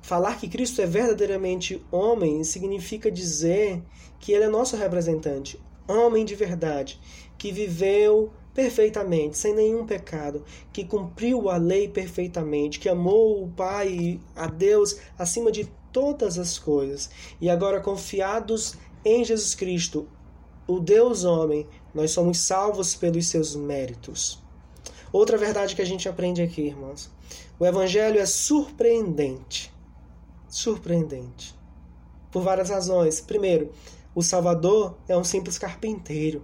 [0.02, 3.82] falar que Cristo é verdadeiramente homem significa dizer
[4.20, 7.00] que ele é nosso representante, homem de verdade,
[7.38, 14.20] que viveu perfeitamente, sem nenhum pecado, que cumpriu a lei perfeitamente, que amou o Pai,
[14.36, 17.10] a Deus acima de todas as coisas.
[17.40, 20.08] E agora, confiados em Jesus Cristo,
[20.68, 24.44] o Deus homem, nós somos salvos pelos seus méritos.
[25.14, 27.10] Outra verdade que a gente aprende aqui, irmãos.
[27.58, 29.74] O evangelho é surpreendente.
[30.50, 31.56] Surpreendente.
[32.30, 33.22] Por várias razões.
[33.22, 33.72] Primeiro,
[34.14, 36.44] o Salvador é um simples carpinteiro.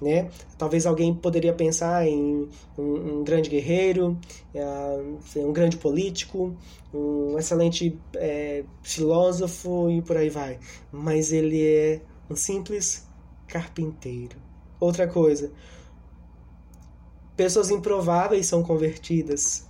[0.00, 0.30] Né?
[0.56, 4.16] Talvez alguém poderia pensar em um, um grande guerreiro,
[4.54, 6.56] uh, um grande político,
[6.94, 10.60] um excelente é, filósofo e por aí vai.
[10.92, 13.06] Mas ele é um simples
[13.52, 14.38] carpinteiro.
[14.80, 15.52] Outra coisa,
[17.36, 19.68] pessoas improváveis são convertidas.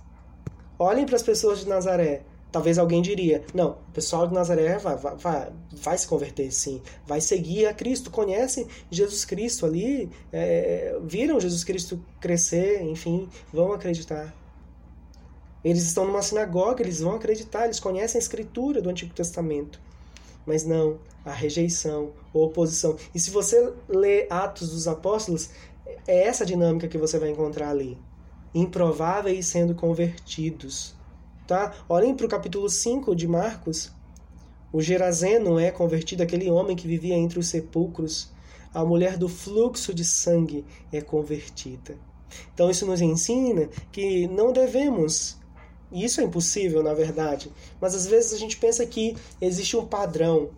[0.79, 2.23] Olhem para as pessoas de Nazaré.
[2.49, 7.19] Talvez alguém diria: não, o pessoal de Nazaré vai, vai, vai, se converter sim, vai
[7.19, 14.33] seguir a Cristo, conhecem Jesus Cristo ali, é, viram Jesus Cristo crescer, enfim, vão acreditar.
[15.63, 19.79] Eles estão numa sinagoga, eles vão acreditar, eles conhecem a Escritura do Antigo Testamento.
[20.45, 22.97] Mas não, a rejeição, a oposição.
[23.13, 25.49] E se você lê Atos dos Apóstolos,
[26.07, 27.97] é essa dinâmica que você vai encontrar ali.
[28.53, 30.95] Improváveis sendo convertidos
[31.47, 31.73] Tá?
[31.89, 33.91] Olhem para o capítulo 5 de Marcos.
[34.71, 38.31] O Gerazeno é convertido, aquele homem que vivia entre os sepulcros.
[38.73, 41.97] A mulher do fluxo de sangue é convertida.
[42.53, 45.37] Então isso nos ensina que não devemos
[45.93, 47.51] e isso é impossível, na verdade.
[47.79, 50.49] Mas às vezes a gente pensa que existe um padrão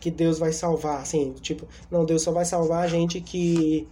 [0.00, 3.86] que Deus vai salvar, assim, tipo, não, Deus só vai salvar a gente que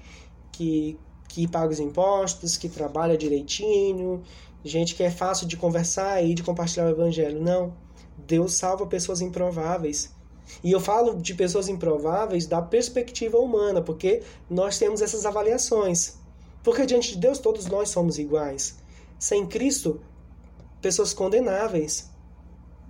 [0.52, 4.22] que que paga os impostos, que trabalha direitinho,
[4.64, 7.42] gente que é fácil de conversar e de compartilhar o evangelho.
[7.42, 7.74] Não.
[8.16, 10.14] Deus salva pessoas improváveis.
[10.64, 16.16] E eu falo de pessoas improváveis da perspectiva humana, porque nós temos essas avaliações.
[16.62, 18.78] Porque diante de Deus todos nós somos iguais.
[19.18, 20.00] Sem Cristo,
[20.86, 22.08] pessoas condenáveis.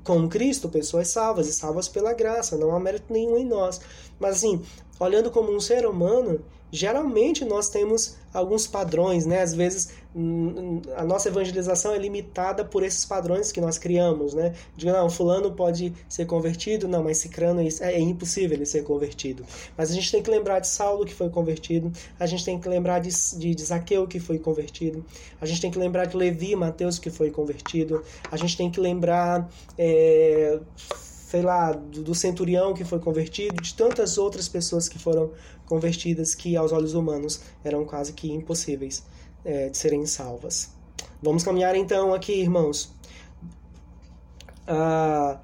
[0.05, 3.81] Com Cristo, pessoas salvas e salvas pela graça, não há mérito nenhum em nós.
[4.18, 4.62] Mas assim,
[4.98, 9.40] olhando como um ser humano, geralmente nós temos alguns padrões, né?
[9.40, 9.90] Às vezes
[10.96, 14.55] a nossa evangelização é limitada por esses padrões que nós criamos, né?
[14.74, 19.44] De não, fulano pode ser convertido, não, mas cicrano é, é impossível ele ser convertido.
[19.76, 22.68] Mas a gente tem que lembrar de Saulo que foi convertido, a gente tem que
[22.68, 25.05] lembrar de, de, de Zaqueu que foi convertido,
[25.40, 28.81] a gente tem que lembrar de Levi, Mateus que foi convertido, a gente tem que
[28.81, 29.48] lembrar
[29.79, 30.59] é,
[31.27, 35.33] sei lá, do, do, centurião que foi convertido, de tantas outras pessoas que foram
[35.67, 39.03] convertidas que aos olhos humanos eram quase que impossíveis
[39.45, 40.71] é, de serem salvas.
[41.21, 42.95] Vamos caminhar então aqui, irmãos.
[44.69, 45.41] Ah,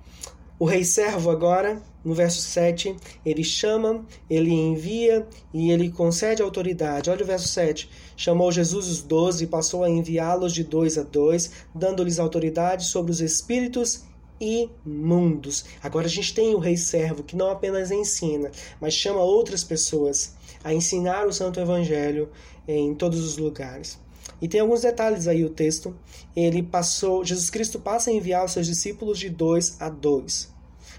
[0.56, 7.10] o rei servo agora, no verso 7, ele chama, ele envia e ele concede autoridade.
[7.10, 7.90] Olha o verso 7.
[8.16, 13.10] Chamou Jesus os doze e passou a enviá-los de dois a dois, dando-lhes autoridade sobre
[13.10, 14.04] os espíritos
[14.40, 15.64] imundos.
[15.82, 20.34] Agora a gente tem o rei servo que não apenas ensina, mas chama outras pessoas
[20.64, 22.30] a ensinar o santo evangelho
[22.66, 23.98] em todos os lugares.
[24.40, 25.96] E tem alguns detalhes aí o texto.
[26.34, 30.52] Ele passou, Jesus Cristo passa a enviar os seus discípulos de dois a dois.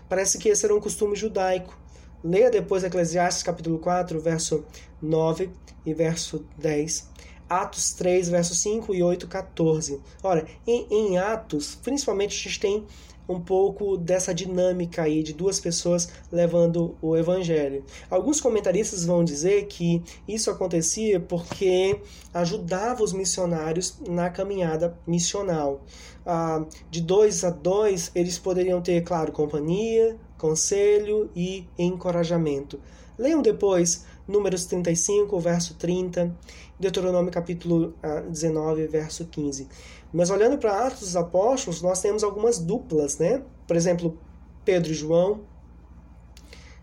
[0.08, 1.78] Parece que esse era um costume judaico.
[2.24, 4.64] Leia depois Eclesiastes capítulo 4, verso
[5.02, 5.50] 9
[5.86, 7.10] e verso 10.
[7.50, 10.02] Atos 3, verso 5 e 8, 14.
[10.24, 12.86] Ora, em, em Atos, principalmente a gente tem
[13.28, 17.84] um pouco dessa dinâmica aí de duas pessoas levando o evangelho.
[18.10, 22.00] Alguns comentaristas vão dizer que isso acontecia porque
[22.34, 25.82] ajudava os missionários na caminhada missional.
[26.26, 32.80] Ah, de dois a dois, eles poderiam ter, claro, companhia, conselho e encorajamento.
[33.18, 36.34] Leiam depois Números 35, verso 30,
[36.80, 37.94] Deuteronômio capítulo
[38.30, 39.68] 19, ah, verso 15.
[40.14, 43.42] Mas olhando para Atos dos Apóstolos, nós temos algumas duplas, né?
[43.66, 44.18] Por exemplo,
[44.64, 45.42] Pedro e João,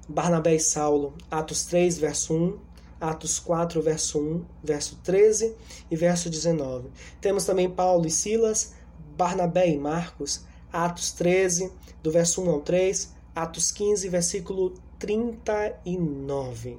[0.09, 2.59] Barnabé e Saulo, Atos 3, verso 1,
[3.01, 5.55] Atos 4, verso 1, verso 13
[5.89, 6.89] e verso 19.
[7.21, 8.75] Temos também Paulo e Silas,
[9.17, 11.73] Barnabé e Marcos, Atos 13,
[12.03, 16.79] do verso 1 ao 3, Atos 15, versículo 39.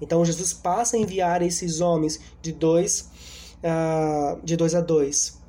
[0.00, 3.08] Então Jesus passa a enviar esses homens de dois
[3.62, 5.43] uh, de 2 a 2.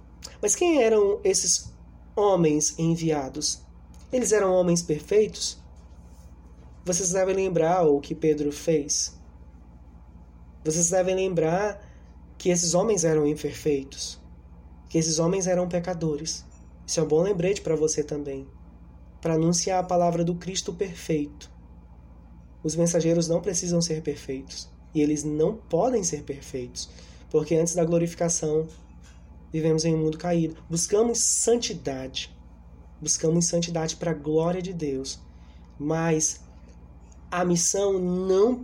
[0.46, 1.74] Mas quem eram esses
[2.16, 3.64] homens enviados?
[4.14, 5.58] Eles eram homens perfeitos?
[6.86, 9.20] Vocês devem lembrar o que Pedro fez.
[10.64, 11.84] Vocês devem lembrar
[12.38, 14.20] que esses homens eram imperfeitos,
[14.88, 16.46] que esses homens eram pecadores.
[16.86, 18.48] Isso é um bom lembrete para você também,
[19.20, 21.50] para anunciar a palavra do Cristo perfeito.
[22.64, 26.88] Os mensageiros não precisam ser perfeitos e eles não podem ser perfeitos,
[27.32, 28.68] porque antes da glorificação
[29.56, 30.58] vivemos em um mundo caído.
[30.70, 32.30] Buscamos santidade,
[33.00, 35.18] buscamos santidade para a glória de Deus,
[35.80, 36.42] mas
[37.32, 38.60] a missão não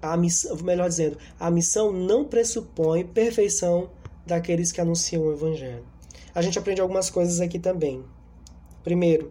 [0.00, 3.90] a missão, melhor dizendo, a missão não pressupõe perfeição
[4.26, 5.84] daqueles que anunciam o evangelho.
[6.34, 8.02] A gente aprende algumas coisas aqui também.
[8.82, 9.30] Primeiro,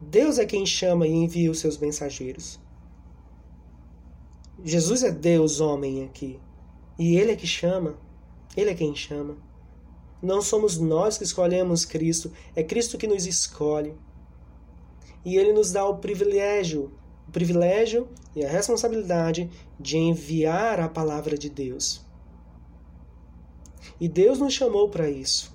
[0.00, 2.58] Deus é quem chama e envia os seus mensageiros.
[4.64, 6.40] Jesus é Deus homem aqui.
[6.98, 7.96] E ele é que chama.
[8.56, 9.36] Ele é quem chama.
[10.22, 13.94] Não somos nós que escolhemos Cristo, é Cristo que nos escolhe.
[15.24, 16.92] E ele nos dá o privilégio
[17.26, 22.04] o privilégio e a responsabilidade de enviar a palavra de Deus.
[24.00, 25.54] E Deus nos chamou para isso,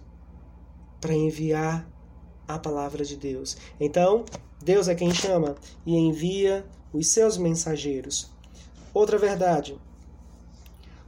[0.99, 1.88] para enviar
[2.47, 3.57] a palavra de Deus.
[3.80, 4.26] Então,
[4.63, 5.55] Deus é quem chama
[5.86, 8.32] e envia os seus mensageiros.
[8.93, 9.78] Outra verdade: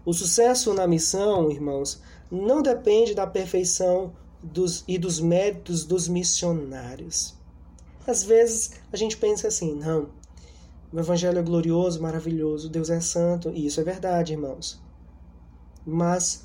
[0.06, 2.02] o sucesso na missão, irmãos,
[2.32, 7.36] não depende da perfeição dos, e dos méritos dos missionários.
[8.06, 10.10] Às vezes a gente pensa assim, não,
[10.92, 14.82] o Evangelho é glorioso, maravilhoso, Deus é santo, e isso é verdade, irmãos.
[15.86, 16.44] Mas,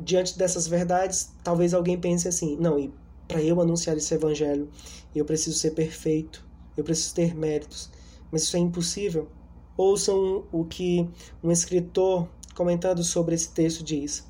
[0.00, 2.92] diante dessas verdades, talvez alguém pense assim: não, e
[3.28, 4.68] para eu anunciar esse Evangelho,
[5.14, 6.44] eu preciso ser perfeito,
[6.76, 7.88] eu preciso ter méritos.
[8.32, 9.28] Mas isso é impossível.
[9.76, 11.08] Ouçam o que
[11.42, 14.26] um escritor, comentando sobre esse texto, diz: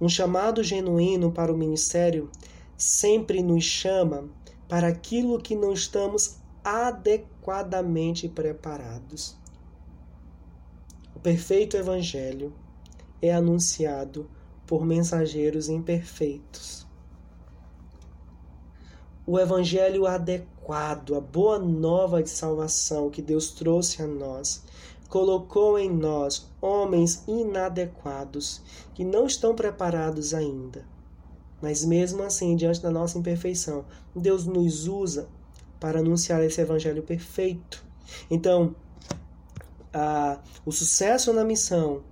[0.00, 2.30] Um chamado genuíno para o ministério
[2.76, 4.28] sempre nos chama
[4.68, 9.36] para aquilo que não estamos adequadamente preparados.
[11.14, 12.52] O perfeito Evangelho
[13.22, 14.28] é anunciado
[14.66, 16.86] por mensageiros imperfeitos.
[19.26, 24.62] O Evangelho adequado, a boa nova de salvação que Deus trouxe a nós,
[25.06, 28.60] colocou em nós homens inadequados
[28.94, 30.84] que não estão preparados ainda.
[31.60, 33.84] Mas mesmo assim, diante da nossa imperfeição,
[34.14, 35.28] Deus nos usa
[35.80, 37.84] para anunciar esse evangelho perfeito.
[38.30, 38.74] Então,
[39.92, 42.02] a, o sucesso na missão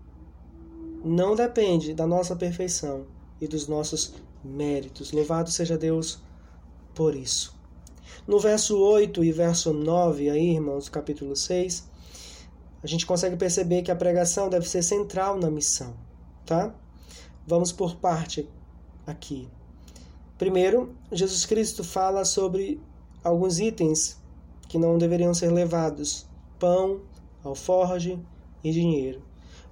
[1.05, 3.07] não depende da nossa perfeição
[3.41, 5.13] e dos nossos méritos.
[5.13, 6.19] Louvado seja Deus
[6.95, 7.55] por isso.
[8.27, 11.87] No verso 8 e verso 9, aí, irmãos, capítulo 6,
[12.85, 15.95] a gente consegue perceber que a pregação deve ser central na missão,
[16.45, 16.75] tá?
[17.47, 18.47] Vamos por parte
[19.07, 19.49] aqui.
[20.37, 22.79] Primeiro, Jesus Cristo fala sobre
[23.23, 24.19] alguns itens
[24.69, 26.27] que não deveriam ser levados:
[26.59, 27.01] pão,
[27.43, 28.21] alforge
[28.63, 29.23] e dinheiro.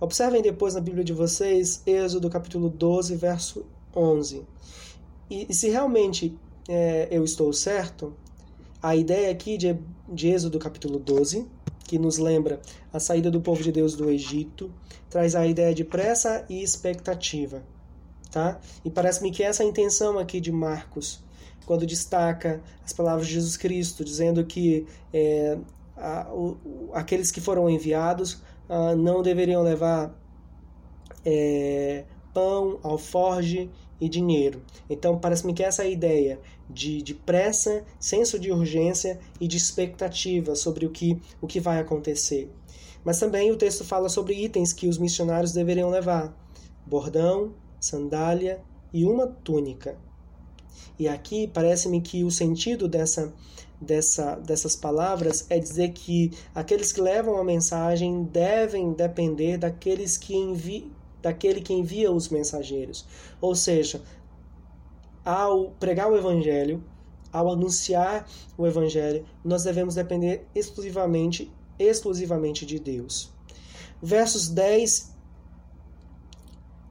[0.00, 4.42] Observem depois na Bíblia de vocês, Êxodo capítulo 12, verso 11.
[5.28, 6.34] E, e se realmente
[6.66, 8.14] é, eu estou certo,
[8.82, 11.46] a ideia aqui de, de Êxodo capítulo 12,
[11.92, 12.58] que nos lembra
[12.90, 14.72] a saída do povo de Deus do Egito,
[15.10, 17.62] traz a ideia de pressa e expectativa.
[18.30, 18.58] Tá?
[18.82, 21.22] E parece-me que essa é a intenção aqui de Marcos
[21.66, 25.58] quando destaca as palavras de Jesus Cristo, dizendo que é,
[25.94, 30.18] a, o, aqueles que foram enviados a, não deveriam levar
[31.26, 33.70] é, pão, alforge
[34.02, 34.60] e dinheiro.
[34.90, 40.56] Então, parece-me que essa é ideia de, de pressa, senso de urgência e de expectativa
[40.56, 42.50] sobre o que, o que vai acontecer.
[43.04, 46.36] Mas também o texto fala sobre itens que os missionários deveriam levar:
[46.84, 48.60] bordão, sandália
[48.92, 49.96] e uma túnica.
[50.98, 53.32] E aqui parece-me que o sentido dessa,
[53.80, 60.34] dessa, dessas palavras é dizer que aqueles que levam a mensagem devem depender daqueles que
[60.34, 60.90] envi,
[61.22, 63.06] daquele que envia os mensageiros.
[63.40, 64.02] Ou seja,
[65.24, 66.84] ao pregar o evangelho,
[67.32, 73.32] ao anunciar o evangelho, nós devemos depender exclusivamente exclusivamente de Deus.
[74.00, 75.12] Versos 10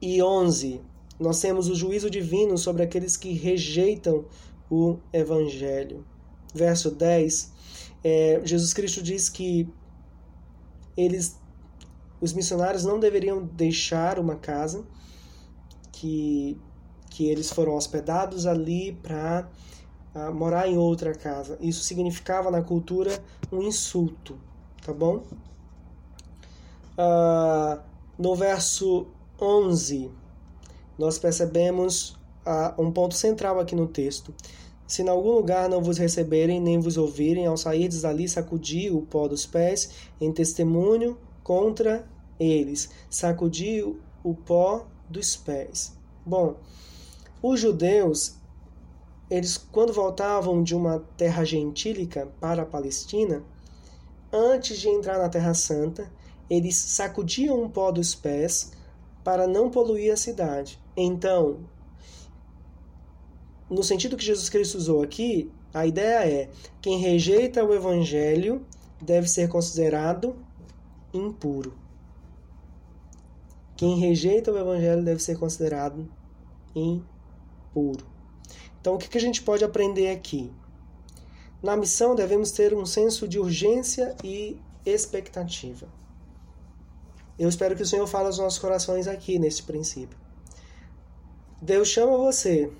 [0.02, 0.80] e 11
[1.22, 4.24] nós temos o juízo divino sobre aqueles que rejeitam
[4.68, 6.04] o Evangelho.
[6.52, 7.52] Verso 10,
[8.02, 9.68] é, Jesus Cristo diz que
[10.96, 11.38] eles,
[12.22, 14.84] os missionários não deveriam deixar uma casa,
[15.90, 16.56] que,
[17.10, 19.50] que eles foram hospedados ali para
[20.14, 21.58] uh, morar em outra casa.
[21.60, 23.10] Isso significava na cultura
[23.50, 24.38] um insulto,
[24.86, 25.24] tá bom?
[26.96, 27.82] Uh,
[28.16, 29.08] no verso
[29.40, 30.08] 11,
[30.96, 32.16] nós percebemos
[32.46, 34.32] ah, um ponto central aqui no texto.
[34.86, 39.02] Se em algum lugar não vos receberem, nem vos ouvirem, ao sairdes dali, sacudi o
[39.02, 42.06] pó dos pés em testemunho contra
[42.38, 42.90] eles.
[43.10, 43.82] Sacudi
[44.24, 45.96] o pó dos pés.
[46.24, 46.56] Bom,
[47.42, 48.36] os judeus,
[49.28, 53.42] eles quando voltavam de uma terra gentílica para a Palestina,
[54.32, 56.10] antes de entrar na Terra Santa,
[56.48, 58.72] eles sacudiam um pó dos pés
[59.24, 60.78] para não poluir a cidade.
[60.96, 61.60] Então,
[63.68, 68.64] no sentido que Jesus Cristo usou aqui, a ideia é: quem rejeita o evangelho
[69.00, 70.36] deve ser considerado
[71.12, 71.81] impuro.
[73.82, 76.08] Quem rejeita o evangelho deve ser considerado
[76.72, 78.06] impuro.
[78.80, 80.52] Então, o que a gente pode aprender aqui?
[81.60, 84.56] Na missão, devemos ter um senso de urgência e
[84.86, 85.88] expectativa.
[87.36, 90.16] Eu espero que o Senhor fale aos nossos corações aqui nesse princípio.
[91.60, 92.72] Deus chama você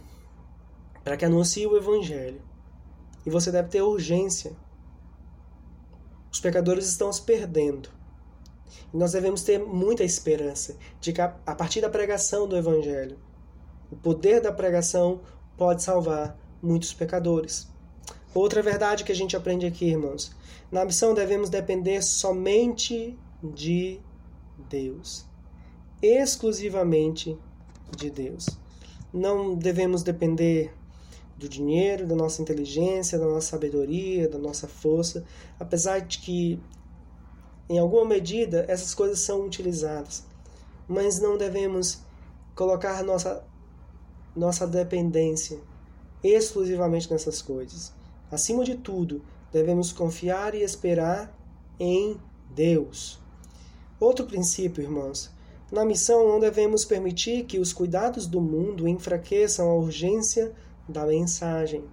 [1.02, 2.40] para que anuncie o Evangelho.
[3.26, 4.52] E você deve ter urgência.
[6.30, 7.90] Os pecadores estão se perdendo.
[8.92, 13.18] Nós devemos ter muita esperança de que, a partir da pregação do Evangelho,
[13.90, 15.20] o poder da pregação
[15.56, 17.68] pode salvar muitos pecadores.
[18.34, 20.34] Outra verdade que a gente aprende aqui, irmãos:
[20.70, 24.00] na missão devemos depender somente de
[24.70, 25.26] Deus.
[26.00, 27.38] Exclusivamente
[27.96, 28.48] de Deus.
[29.12, 30.72] Não devemos depender
[31.36, 35.24] do dinheiro, da nossa inteligência, da nossa sabedoria, da nossa força,
[35.58, 36.60] apesar de que,
[37.68, 40.24] em alguma medida, essas coisas são utilizadas.
[40.88, 42.00] Mas não devemos
[42.54, 43.44] colocar nossa,
[44.34, 45.58] nossa dependência
[46.22, 47.92] exclusivamente nessas coisas.
[48.30, 51.36] Acima de tudo, devemos confiar e esperar
[51.78, 52.16] em
[52.54, 53.20] Deus.
[53.98, 55.30] Outro princípio, irmãos,
[55.70, 60.52] na missão não devemos permitir que os cuidados do mundo enfraqueçam a urgência
[60.88, 61.84] da mensagem.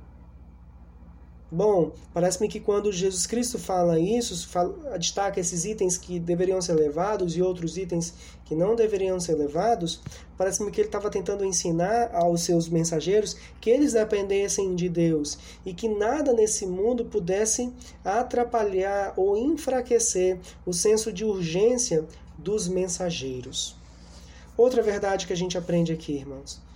[1.51, 6.73] Bom, parece-me que quando Jesus Cristo fala isso, fala, destaca esses itens que deveriam ser
[6.73, 8.13] levados e outros itens
[8.45, 9.99] que não deveriam ser levados,
[10.37, 15.73] parece-me que ele estava tentando ensinar aos seus mensageiros que eles dependessem de Deus e
[15.73, 17.73] que nada nesse mundo pudesse
[18.05, 22.05] atrapalhar ou enfraquecer o senso de urgência
[22.37, 23.75] dos mensageiros.
[24.55, 26.68] Outra verdade que a gente aprende aqui, irmãos.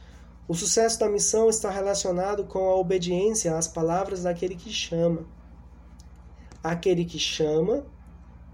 [0.47, 5.25] O sucesso da missão está relacionado com a obediência às palavras daquele que chama.
[6.61, 7.85] Aquele que chama,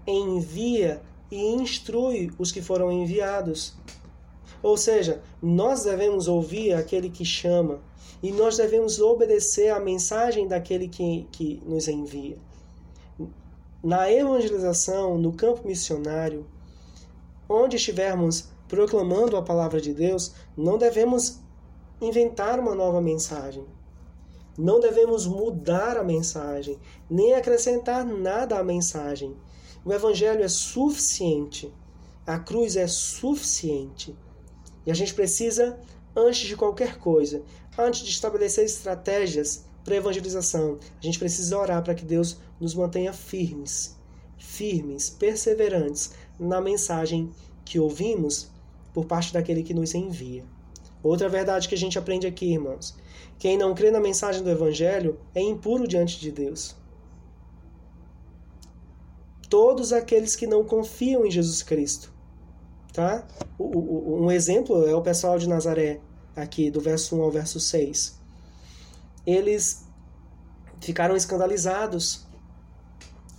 [0.06, 3.74] envia e instrui os que foram enviados.
[4.62, 7.80] Ou seja, nós devemos ouvir aquele que chama
[8.22, 12.38] e nós devemos obedecer à mensagem daquele que, que nos envia.
[13.82, 16.46] Na evangelização, no campo missionário,
[17.48, 21.40] onde estivermos proclamando a palavra de Deus, não devemos
[22.00, 23.64] inventar uma nova mensagem.
[24.56, 26.78] Não devemos mudar a mensagem,
[27.08, 29.36] nem acrescentar nada à mensagem.
[29.84, 31.72] O Evangelho é suficiente,
[32.26, 34.14] a cruz é suficiente.
[34.84, 35.78] E a gente precisa,
[36.14, 37.42] antes de qualquer coisa,
[37.78, 43.12] antes de estabelecer estratégias para evangelização, a gente precisa orar para que Deus nos mantenha
[43.12, 43.96] firmes,
[44.36, 47.30] firmes, perseverantes na mensagem
[47.64, 48.50] que ouvimos
[48.92, 50.44] por parte daquele que nos envia.
[51.02, 52.96] Outra verdade que a gente aprende aqui, irmãos:
[53.38, 56.76] quem não crê na mensagem do Evangelho é impuro diante de Deus.
[59.48, 62.12] Todos aqueles que não confiam em Jesus Cristo.
[62.92, 63.26] Tá?
[63.58, 66.00] um exemplo é o pessoal de Nazaré,
[66.34, 68.18] aqui do verso 1 ao verso 6.
[69.24, 69.86] Eles
[70.80, 72.26] ficaram escandalizados,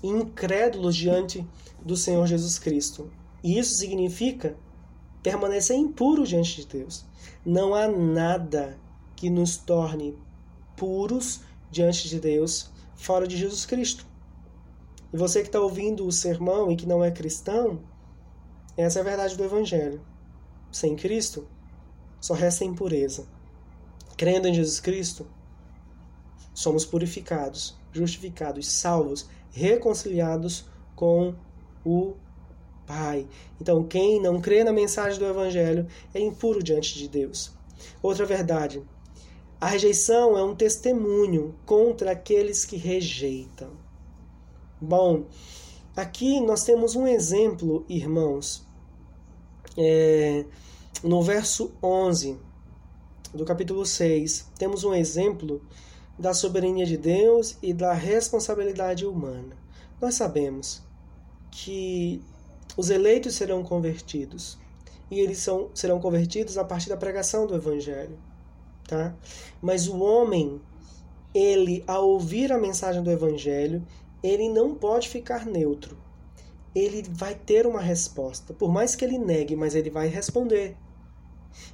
[0.02, 1.46] incrédulos diante
[1.84, 3.12] do Senhor Jesus Cristo.
[3.44, 4.56] E isso significa
[5.22, 7.06] permanecer impuro diante de Deus.
[7.46, 8.78] Não há nada
[9.16, 10.18] que nos torne
[10.78, 14.06] puros diante de Deus fora de Jesus Cristo.
[15.12, 17.82] E você que está ouvindo o sermão e que não é cristão,
[18.78, 20.02] essa é a verdade do Evangelho.
[20.72, 21.48] Sem Cristo,
[22.20, 23.26] só resta impureza.
[24.16, 25.26] Crendo em Jesus Cristo,
[26.54, 30.66] somos purificados, justificados, salvos, reconciliados
[30.96, 31.36] com
[31.84, 32.16] o
[32.92, 33.26] Pai.
[33.60, 37.54] Então, quem não crê na mensagem do Evangelho é impuro diante de Deus.
[38.04, 38.84] Outra verdade:
[39.62, 43.70] a rejeição é um testemunho contra aqueles que rejeitam.
[44.82, 45.24] Bom,
[45.96, 48.68] aqui nós temos um exemplo, irmãos,
[49.78, 50.44] é,
[51.02, 52.38] no verso 11
[53.34, 55.62] do capítulo 6, temos um exemplo
[56.20, 59.56] da soberania de Deus e da responsabilidade humana.
[60.02, 60.82] Nós sabemos
[61.52, 62.22] que
[62.78, 64.58] os eleitos serão convertidos
[65.12, 68.18] e eles são, serão convertidos a partir da pregação do Evangelho.
[68.88, 69.14] Tá?
[69.62, 70.62] Mas o homem,
[71.34, 73.86] ele, ao ouvir a mensagem do Evangelho,
[74.24, 75.98] ele não pode ficar neutro.
[76.74, 78.54] Ele vai ter uma resposta.
[78.54, 80.78] Por mais que ele negue, mas ele vai responder.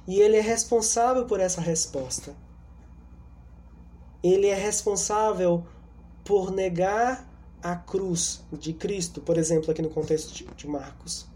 [0.06, 2.34] E ele é responsável por essa resposta.
[4.20, 5.64] Ele é responsável
[6.24, 7.24] por negar
[7.62, 11.26] a cruz de Cristo, por exemplo, aqui no contexto de Marcos.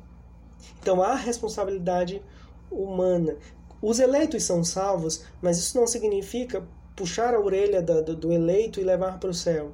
[0.80, 2.22] Então há responsabilidade
[2.70, 3.36] humana.
[3.80, 9.18] Os eleitos são salvos, mas isso não significa puxar a orelha do eleito e levar
[9.18, 9.72] para o céu.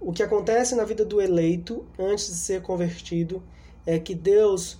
[0.00, 3.42] O que acontece na vida do eleito antes de ser convertido
[3.84, 4.78] é que Deus,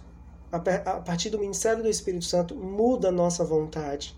[0.52, 4.16] a partir do ministério do Espírito Santo, muda a nossa vontade,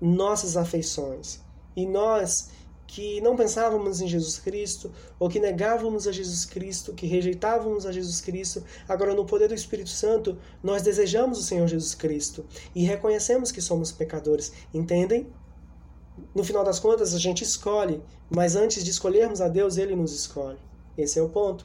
[0.00, 1.40] nossas afeições.
[1.76, 2.50] E nós
[2.90, 7.92] que não pensávamos em Jesus Cristo, ou que negávamos a Jesus Cristo, que rejeitávamos a
[7.92, 12.82] Jesus Cristo, agora no poder do Espírito Santo, nós desejamos o Senhor Jesus Cristo e
[12.82, 14.52] reconhecemos que somos pecadores.
[14.74, 15.28] Entendem?
[16.34, 20.12] No final das contas, a gente escolhe, mas antes de escolhermos a Deus, ele nos
[20.12, 20.58] escolhe.
[20.98, 21.64] Esse é o ponto.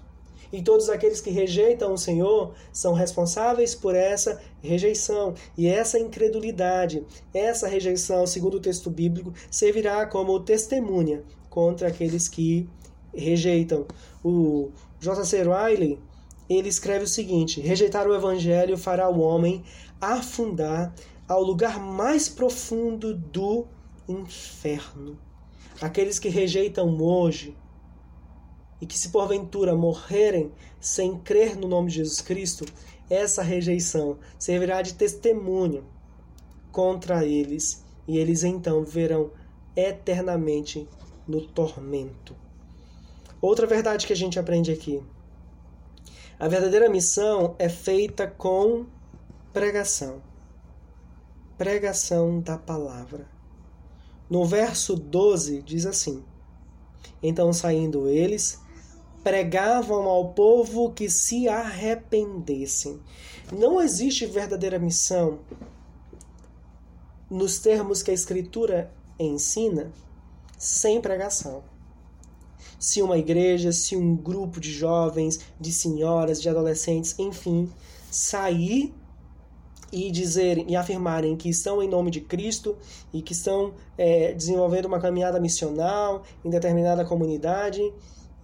[0.52, 5.34] E todos aqueles que rejeitam o Senhor são responsáveis por essa rejeição.
[5.58, 12.70] E essa incredulidade, essa rejeição, segundo o texto bíblico, servirá como testemunha contra aqueles que
[13.14, 13.86] rejeitam.
[14.24, 15.44] O J.C.
[15.44, 16.00] Riley,
[16.50, 19.64] ele escreve o seguinte: rejeitar o evangelho fará o homem
[20.00, 20.94] afundar
[21.28, 23.66] ao lugar mais profundo do
[24.08, 25.18] inferno.
[25.82, 27.56] Aqueles que rejeitam hoje
[28.82, 32.66] e que se porventura morrerem sem crer no nome de Jesus Cristo,
[33.10, 35.86] essa rejeição servirá de testemunho
[36.72, 39.32] contra eles e eles então viverão
[39.76, 40.88] eternamente
[41.28, 42.36] no tormento.
[43.42, 45.02] Outra verdade que a gente aprende aqui.
[46.40, 48.86] A verdadeira missão é feita com
[49.54, 50.22] pregação.
[51.58, 53.28] Pregação da palavra.
[54.30, 56.24] No verso 12 diz assim:
[57.22, 58.60] Então saindo eles,
[59.26, 63.02] pregavam ao povo que se arrependessem.
[63.52, 65.40] Não existe verdadeira missão
[67.28, 69.92] nos termos que a Escritura ensina
[70.60, 71.64] sem pregação.
[72.78, 77.68] Se uma igreja, se um grupo de jovens, de senhoras, de adolescentes, enfim,
[78.12, 78.94] sair
[79.92, 82.78] e dizerem e afirmarem que estão em nome de Cristo
[83.12, 87.82] e que estão é, desenvolvendo uma caminhada missional em determinada comunidade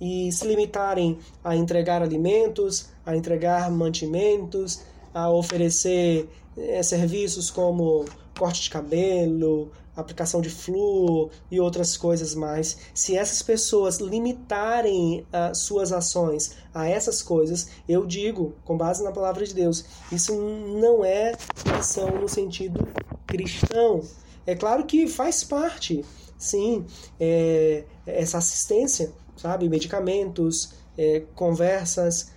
[0.02, 4.82] e se limitarem a entregar alimentos, a entregar mantimentos,
[5.14, 6.28] a oferecer
[6.58, 8.06] é, serviços como
[8.38, 12.78] corte de cabelo, aplicação de flúor e outras coisas mais.
[12.96, 19.12] Se essas pessoas limitarem as suas ações a essas coisas, eu digo, com base na
[19.12, 21.34] palavra de Deus, isso não é
[21.78, 22.88] missão no sentido
[23.28, 24.02] cristão.
[24.48, 26.04] É claro que faz parte,
[26.38, 26.86] sim,
[27.20, 29.68] é, essa assistência sabe?
[29.68, 32.32] Medicamentos, é, conversas,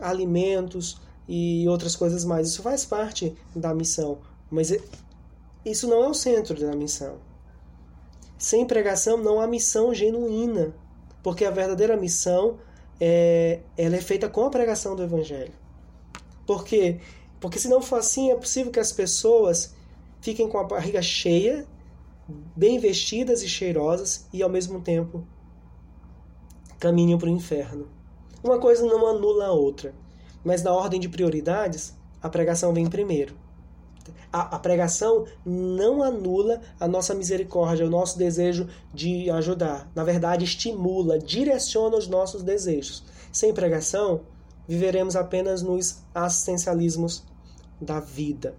[0.00, 2.48] alimentos e outras coisas mais.
[2.48, 4.18] Isso faz parte da missão,
[4.50, 4.80] mas é,
[5.64, 7.16] isso não é o centro da missão.
[8.38, 10.72] Sem pregação não há missão genuína,
[11.22, 12.58] porque a verdadeira missão
[13.00, 15.52] é, ela é feita com a pregação do Evangelho.
[16.46, 17.00] Por quê?
[17.40, 19.74] Porque se não for assim, é possível que as pessoas
[20.20, 21.66] fiquem com a barriga cheia,
[22.56, 25.26] bem vestidas e cheirosas e ao mesmo tempo
[26.78, 27.88] caminham para o inferno.
[28.42, 29.94] Uma coisa não anula a outra,
[30.44, 33.34] mas na ordem de prioridades, a pregação vem primeiro.
[34.32, 39.90] A, a, pregação não anula a nossa misericórdia, o nosso desejo de ajudar.
[39.94, 43.04] Na verdade, estimula, direciona os nossos desejos.
[43.32, 44.22] Sem pregação,
[44.66, 47.24] viveremos apenas nos assistencialismos
[47.80, 48.54] da vida.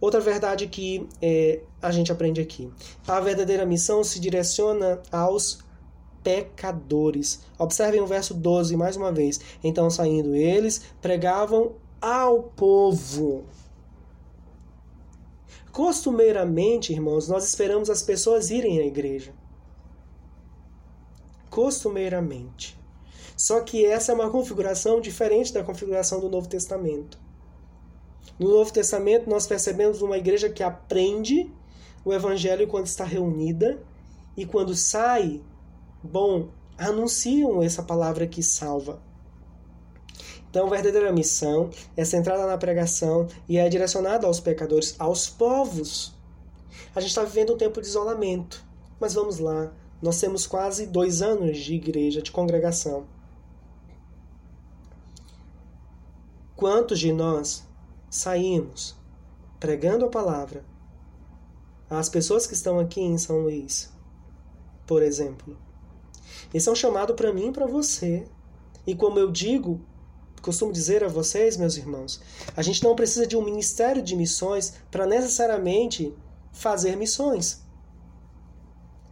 [0.00, 2.70] Outra verdade que é, a gente aprende aqui:
[3.06, 5.63] a verdadeira missão se direciona aos
[6.24, 7.42] pecadores.
[7.58, 9.40] Observem o verso 12 mais uma vez.
[9.62, 13.44] Então, saindo eles, pregavam ao povo.
[15.70, 19.32] Costumeiramente, irmãos, nós esperamos as pessoas irem à igreja.
[21.50, 22.78] Costumeiramente.
[23.36, 27.18] Só que essa é uma configuração diferente da configuração do Novo Testamento.
[28.38, 31.52] No Novo Testamento, nós percebemos uma igreja que aprende
[32.04, 33.82] o evangelho quando está reunida
[34.36, 35.40] e quando sai
[36.04, 39.00] bom, anunciam essa palavra que salva.
[40.50, 46.14] Então, a verdadeira missão é centrada na pregação e é direcionada aos pecadores, aos povos.
[46.94, 48.64] A gente está vivendo um tempo de isolamento,
[49.00, 49.72] mas vamos lá.
[50.00, 53.06] Nós temos quase dois anos de igreja, de congregação.
[56.54, 57.66] Quantos de nós
[58.08, 58.94] saímos
[59.58, 60.64] pregando a palavra
[61.90, 63.92] às pessoas que estão aqui em São Luís,
[64.86, 65.56] por exemplo,
[66.54, 68.24] esse é um chamado para mim e para você.
[68.86, 69.80] E como eu digo,
[70.40, 72.20] costumo dizer a vocês, meus irmãos,
[72.56, 76.14] a gente não precisa de um ministério de missões para necessariamente
[76.52, 77.64] fazer missões.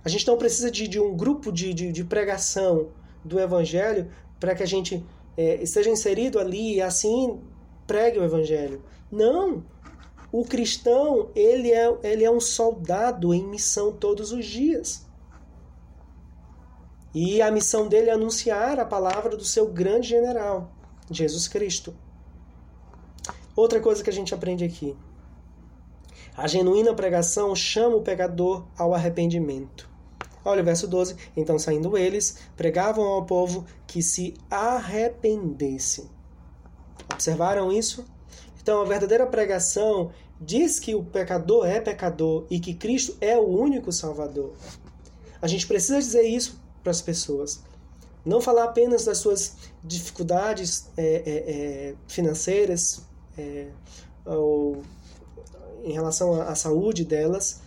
[0.05, 2.91] A gente não precisa de, de um grupo de, de, de, pregação
[3.25, 5.05] do Evangelho para que a gente
[5.37, 7.41] é, esteja inserido ali e assim
[7.87, 8.83] pregue o Evangelho.
[9.11, 9.65] Não!
[10.31, 15.07] O cristão, ele é, ele é um soldado em missão todos os dias.
[17.15, 20.73] E a missão dele é anunciar a palavra do seu grande general,
[21.11, 21.95] Jesus Cristo.
[23.55, 24.97] Outra coisa que a gente aprende aqui.
[26.35, 29.91] A genuína pregação chama o pecador ao arrependimento.
[30.43, 31.15] Olha o verso 12.
[31.37, 36.11] Então, saindo eles, pregavam ao povo que se arrependesse.
[37.13, 38.07] Observaram isso?
[38.63, 40.11] Então, a verdadeira pregação
[40.41, 44.55] diz que o pecador é pecador e que Cristo é o único Salvador.
[45.43, 47.61] A gente precisa dizer isso para as pessoas.
[48.25, 53.03] Não falar apenas das suas dificuldades é, é, é, financeiras
[53.37, 53.69] é,
[54.25, 54.83] ou
[55.85, 57.61] em relação à, à saúde delas,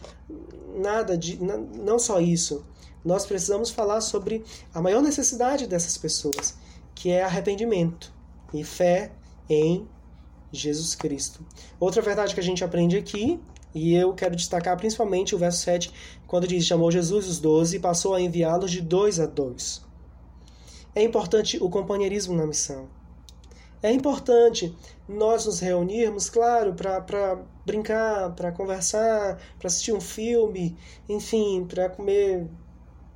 [0.77, 2.63] nada de, não só isso.
[3.03, 4.43] Nós precisamos falar sobre
[4.73, 6.55] a maior necessidade dessas pessoas,
[6.95, 8.11] que é arrependimento
[8.53, 9.11] e fé
[9.49, 9.87] em
[10.51, 11.45] Jesus Cristo.
[11.79, 13.39] Outra verdade que a gente aprende aqui
[13.75, 15.91] e eu quero destacar principalmente o verso 7,
[16.25, 19.83] quando diz: Chamou Jesus os doze e passou a enviá-los de dois a dois.
[20.95, 22.87] É importante o companheirismo na missão.
[23.83, 24.73] É importante
[25.09, 30.77] nós nos reunirmos, claro, para brincar, para conversar, para assistir um filme,
[31.09, 32.47] enfim, para comer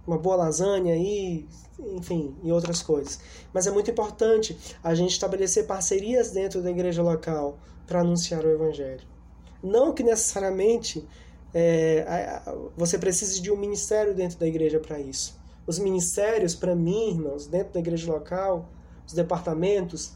[0.05, 1.47] uma boa lasanha aí,
[1.79, 3.19] enfim, e outras coisas.
[3.53, 7.57] Mas é muito importante a gente estabelecer parcerias dentro da igreja local
[7.87, 9.18] para anunciar o evangelho.
[9.61, 11.07] Não que necessariamente
[11.53, 12.41] é,
[12.77, 15.37] você precise de um ministério dentro da igreja para isso.
[15.65, 18.69] Os ministérios, para mim, irmãos, dentro da igreja local,
[19.05, 20.13] os departamentos,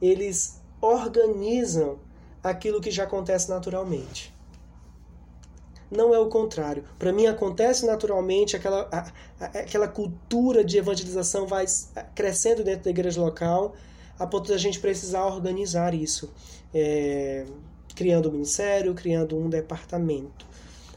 [0.00, 1.98] eles organizam
[2.42, 4.34] aquilo que já acontece naturalmente.
[5.90, 6.84] Não é o contrário.
[6.98, 11.66] Para mim, acontece naturalmente, aquela, a, a, aquela cultura de evangelização vai
[12.14, 13.74] crescendo dentro da igreja local,
[14.18, 16.32] a ponto de a gente precisar organizar isso.
[16.72, 17.44] É,
[17.94, 20.46] criando um ministério, criando um departamento.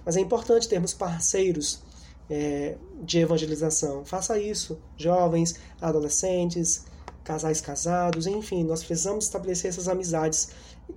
[0.05, 1.81] Mas é importante termos parceiros
[2.29, 4.05] é, de evangelização.
[4.05, 6.85] Faça isso, jovens, adolescentes,
[7.23, 10.49] casais casados, enfim, nós precisamos estabelecer essas amizades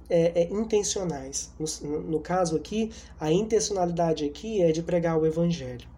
[0.09, 1.51] é, é, intencionais.
[1.59, 5.89] No, no caso aqui, a intencionalidade aqui é de pregar o evangelho.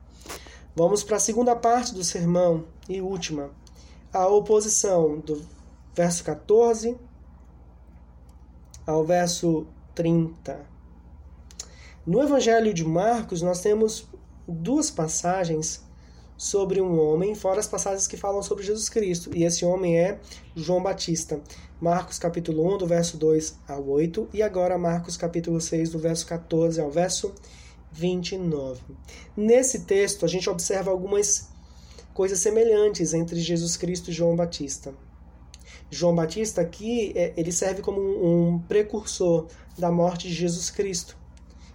[0.74, 3.50] Vamos para a segunda parte do sermão e última,
[4.10, 5.42] a oposição do
[5.94, 6.96] verso 14
[8.86, 10.60] ao verso 30.
[12.04, 14.08] No Evangelho de Marcos, nós temos
[14.46, 15.82] duas passagens
[16.36, 19.30] sobre um homem, fora as passagens que falam sobre Jesus Cristo.
[19.36, 20.18] E esse homem é
[20.56, 21.40] João Batista.
[21.80, 26.26] Marcos capítulo 1, do verso 2 ao 8, e agora Marcos capítulo 6, do verso
[26.26, 27.32] 14 ao verso
[27.92, 28.80] 29.
[29.36, 31.48] Nesse texto, a gente observa algumas
[32.12, 34.92] coisas semelhantes entre Jesus Cristo e João Batista.
[35.90, 39.46] João Batista aqui, é, ele serve como um precursor
[39.78, 41.16] da morte de Jesus Cristo.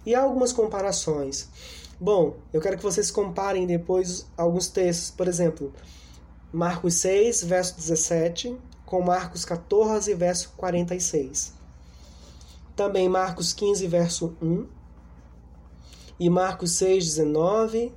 [0.04, 1.48] E há algumas comparações.
[2.00, 5.10] Bom, eu quero que vocês comparem depois alguns textos.
[5.10, 5.72] Por exemplo,
[6.52, 11.52] Marcos 6, verso 17, com Marcos 14, verso 46.
[12.74, 14.66] Também Marcos 15, verso 1.
[16.20, 17.92] E Marcos 6, 19.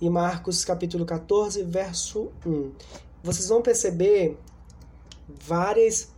[0.00, 2.72] E Marcos capítulo 14, verso 1.
[3.22, 4.38] Vocês vão perceber
[5.28, 6.12] várias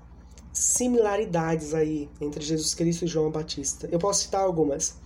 [0.52, 3.88] similaridades aí entre Jesus Cristo e João Batista.
[3.90, 4.96] Eu posso citar algumas.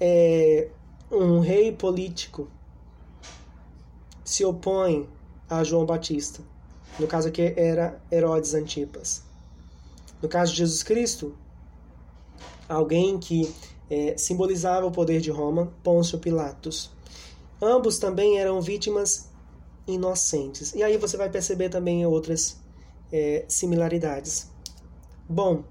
[0.00, 0.68] É,
[1.10, 2.48] um rei político
[4.24, 5.08] se opõe
[5.48, 6.42] a João Batista.
[6.98, 9.22] No caso aqui era Herodes Antipas.
[10.22, 11.36] No caso de Jesus Cristo,
[12.68, 13.52] alguém que
[13.90, 16.90] é, simbolizava o poder de Roma, Pôncio Pilatos.
[17.60, 19.28] Ambos também eram vítimas
[19.86, 20.74] inocentes.
[20.74, 22.61] E aí você vai perceber também outras
[23.12, 24.50] é, similaridades.
[25.28, 25.64] Bom,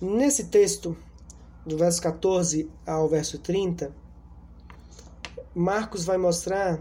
[0.00, 0.96] nesse texto,
[1.66, 3.94] do verso 14 ao verso 30,
[5.54, 6.80] Marcos vai mostrar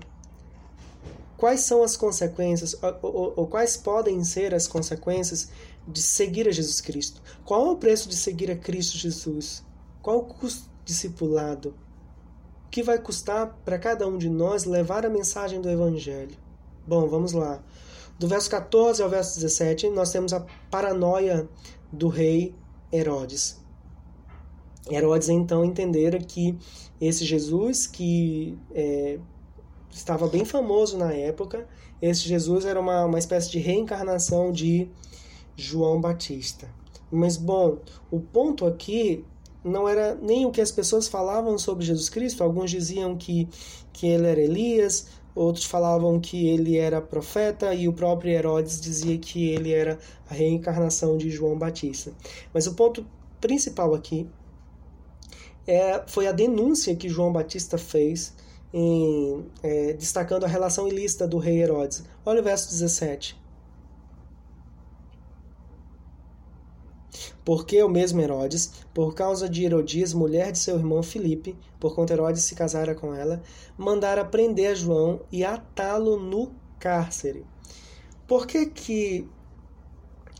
[1.37, 5.49] quais são as consequências, ou, ou, ou, quais podem ser as consequências
[5.87, 7.21] de seguir a Jesus Cristo.
[7.45, 9.63] Qual é o preço de seguir a Cristo Jesus?
[10.01, 11.75] Qual o custo discipulado?
[12.65, 16.37] O que vai custar para cada um de nós levar a mensagem do Evangelho?
[16.87, 17.61] Bom, vamos lá.
[18.19, 21.47] Do verso 14 ao verso 17, nós temos a paranoia
[21.91, 22.55] do rei
[22.91, 23.61] Herodes.
[24.89, 26.57] Herodes então entendera que
[26.99, 29.19] esse Jesus que é,
[29.91, 31.67] estava bem famoso na época,
[32.01, 34.89] esse Jesus era uma, uma espécie de reencarnação de
[35.55, 36.69] João Batista.
[37.11, 37.77] Mas bom,
[38.11, 39.23] o ponto aqui
[39.63, 42.43] não era nem o que as pessoas falavam sobre Jesus Cristo.
[42.43, 43.47] Alguns diziam que,
[43.93, 49.17] que ele era Elias, outros falavam que ele era profeta, e o próprio Herodes dizia
[49.17, 49.97] que ele era
[50.29, 52.11] a reencarnação de João Batista.
[52.53, 53.05] Mas o ponto
[53.39, 54.27] principal aqui
[55.67, 58.33] é, foi a denúncia que João Batista fez,
[58.73, 62.03] em, é, destacando a relação ilícita do rei Herodes.
[62.25, 63.42] Olha o verso 17.
[67.45, 72.13] Porque o mesmo Herodes, por causa de Herodias, mulher de seu irmão Filipe, por conta
[72.13, 73.41] Herodes se casara com ela,
[73.77, 77.45] mandara prender João e atá-lo no cárcere.
[78.27, 79.27] Por que que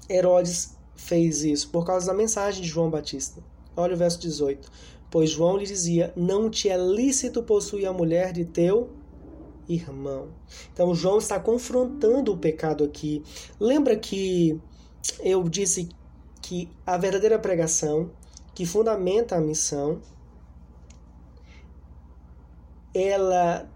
[0.10, 1.70] Herodes fez isso?
[1.70, 3.44] Por causa da mensagem de João Batista.
[3.76, 4.72] Olha o verso 18.
[5.10, 8.90] Pois João lhe dizia: Não te é lícito possuir a mulher de teu
[9.68, 10.30] irmão.
[10.72, 13.24] Então João está confrontando o pecado aqui.
[13.60, 14.60] Lembra que
[15.20, 15.90] eu disse
[16.54, 18.12] que a verdadeira pregação,
[18.54, 20.00] que fundamenta a missão,
[22.94, 23.68] ela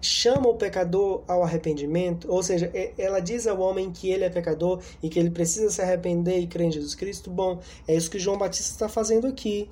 [0.00, 4.80] chama o pecador ao arrependimento, ou seja, ela diz ao homem que ele é pecador
[5.02, 7.28] e que ele precisa se arrepender e crer em Jesus Cristo.
[7.28, 7.58] Bom,
[7.88, 9.68] é isso que João Batista está fazendo aqui.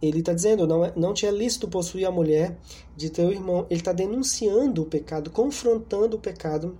[0.00, 2.56] Ele está dizendo, não, é, não te é lícito possuir a mulher
[2.96, 3.66] de teu irmão.
[3.68, 6.78] Ele está denunciando o pecado, confrontando o pecado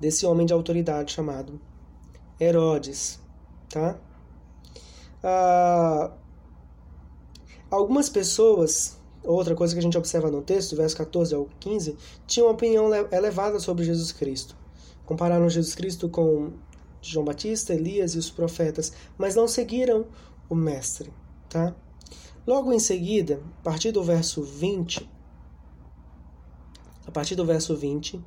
[0.00, 1.69] desse homem de autoridade chamado
[2.40, 3.20] Herodes,
[3.68, 3.98] tá?
[5.22, 6.10] Ah,
[7.70, 12.46] algumas pessoas, outra coisa que a gente observa no texto, verso 14 ao 15, tinham
[12.46, 14.56] uma opinião elevada sobre Jesus Cristo.
[15.04, 16.52] Compararam Jesus Cristo com
[17.02, 20.06] João Batista, Elias e os profetas, mas não seguiram
[20.48, 21.12] o mestre,
[21.48, 21.74] tá?
[22.46, 25.08] Logo em seguida, a partir do verso 20,
[27.06, 28.20] a partir do verso 20,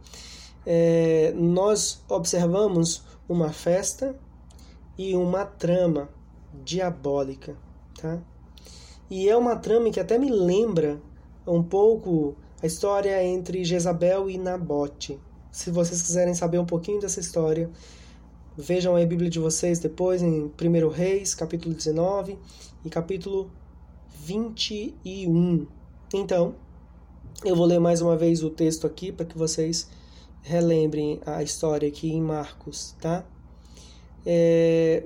[0.65, 4.15] é, nós observamos uma festa
[4.97, 6.09] e uma trama
[6.63, 7.55] diabólica,
[7.99, 8.21] tá?
[9.09, 11.01] E é uma trama que até me lembra
[11.45, 15.19] um pouco a história entre Jezabel e Nabote.
[15.51, 17.69] Se vocês quiserem saber um pouquinho dessa história,
[18.57, 22.37] vejam a Bíblia de vocês depois em 1 Reis, capítulo 19
[22.85, 23.51] e capítulo
[24.15, 25.67] 21.
[26.13, 26.55] Então,
[27.43, 29.89] eu vou ler mais uma vez o texto aqui para que vocês
[30.43, 33.25] relembrem a história aqui em Marcos, tá?
[34.25, 35.03] É,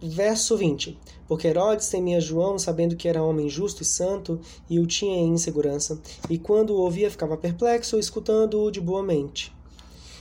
[0.00, 0.98] verso 20.
[1.28, 5.30] Porque Herodes temia João, sabendo que era homem justo e santo, e o tinha em
[5.30, 9.52] insegurança, e quando o ouvia ficava perplexo, escutando-o de boa mente.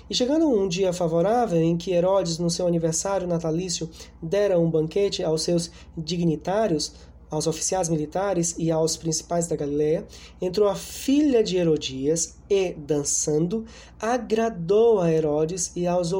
[0.09, 3.89] E chegando um dia favorável em que Herodes, no seu aniversário natalício,
[4.21, 6.93] dera um banquete aos seus dignitários,
[7.29, 10.05] aos oficiais militares e aos principais da Galiléia,
[10.41, 13.65] entrou a filha de Herodias e, dançando,
[13.99, 16.11] agradou a Herodes e aos,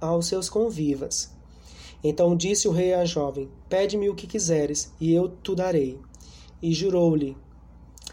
[0.00, 1.30] aos seus convivas.
[2.02, 5.98] Então disse o rei à jovem: Pede-me o que quiseres, e eu te darei.
[6.62, 7.36] E jurou-lhe: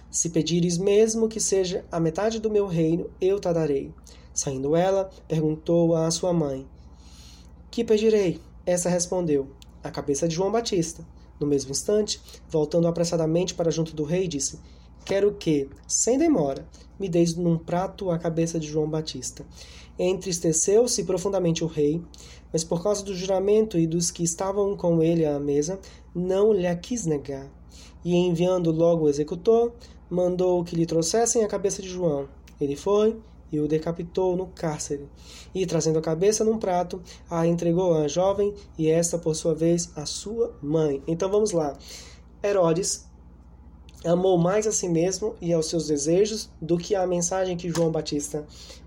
[0.10, 3.94] Se pedires mesmo que seja a metade do meu reino, eu te darei.
[4.34, 6.68] Saindo ela, perguntou à sua mãe:
[7.70, 8.42] Que pedirei?
[8.66, 9.48] Essa respondeu:
[9.84, 11.06] A cabeça de João Batista.
[11.40, 14.60] No mesmo instante, voltando apressadamente para junto do rei, disse:
[15.04, 16.68] Quero que, sem demora,
[17.00, 19.46] me deis num prato a cabeça de João Batista.
[20.00, 22.02] Entristeceu-se profundamente o rei,
[22.52, 25.80] mas por causa do juramento e dos que estavam com ele à mesa,
[26.14, 27.50] não lhe quis negar.
[28.04, 29.74] E enviando logo o executor,
[30.10, 32.28] mandou que lhe trouxessem a cabeça de João.
[32.60, 33.18] Ele foi
[33.56, 35.08] e o decapitou no cárcere.
[35.54, 39.92] E, trazendo a cabeça num prato, a entregou à jovem e esta, por sua vez,
[39.96, 41.02] à sua mãe.
[41.08, 41.76] Então vamos lá.
[42.44, 43.06] Herodes
[44.04, 47.92] amou mais a si mesmo e aos seus desejos do que a mensagem que João
[47.92, 48.46] Batista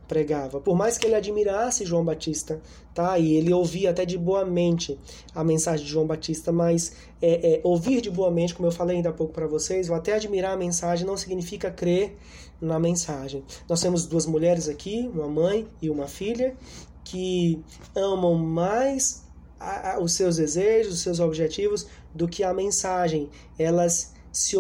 [0.09, 0.59] pregava.
[0.59, 2.61] Por mais que ele admirasse João Batista,
[2.95, 3.19] tá?
[3.19, 4.99] E ele ouvia até de boa mente
[5.35, 8.97] a mensagem de João Batista, mas é, é, ouvir de boa mente, como eu falei
[8.97, 12.17] ainda há pouco para vocês, ou até admirar a mensagem não significa crer
[12.61, 13.45] na mensagem.
[13.69, 16.57] Nós temos duas mulheres aqui, uma mãe e uma filha,
[17.05, 17.63] que
[17.95, 19.25] amam mais
[19.61, 23.29] a, a, os seus desejos, os seus objetivos, do que a mensagem.
[23.59, 24.57] Elas se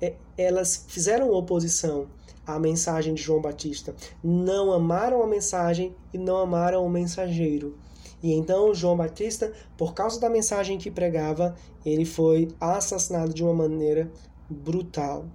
[0.00, 2.08] é, elas fizeram oposição
[2.46, 3.94] à mensagem de João Batista.
[4.22, 7.76] Não amaram a mensagem e não amaram o mensageiro.
[8.22, 13.52] E então João Batista, por causa da mensagem que pregava, ele foi assassinado de uma
[13.52, 14.10] maneira
[14.48, 15.26] brutal.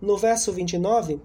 [0.00, 1.20] No verso 29,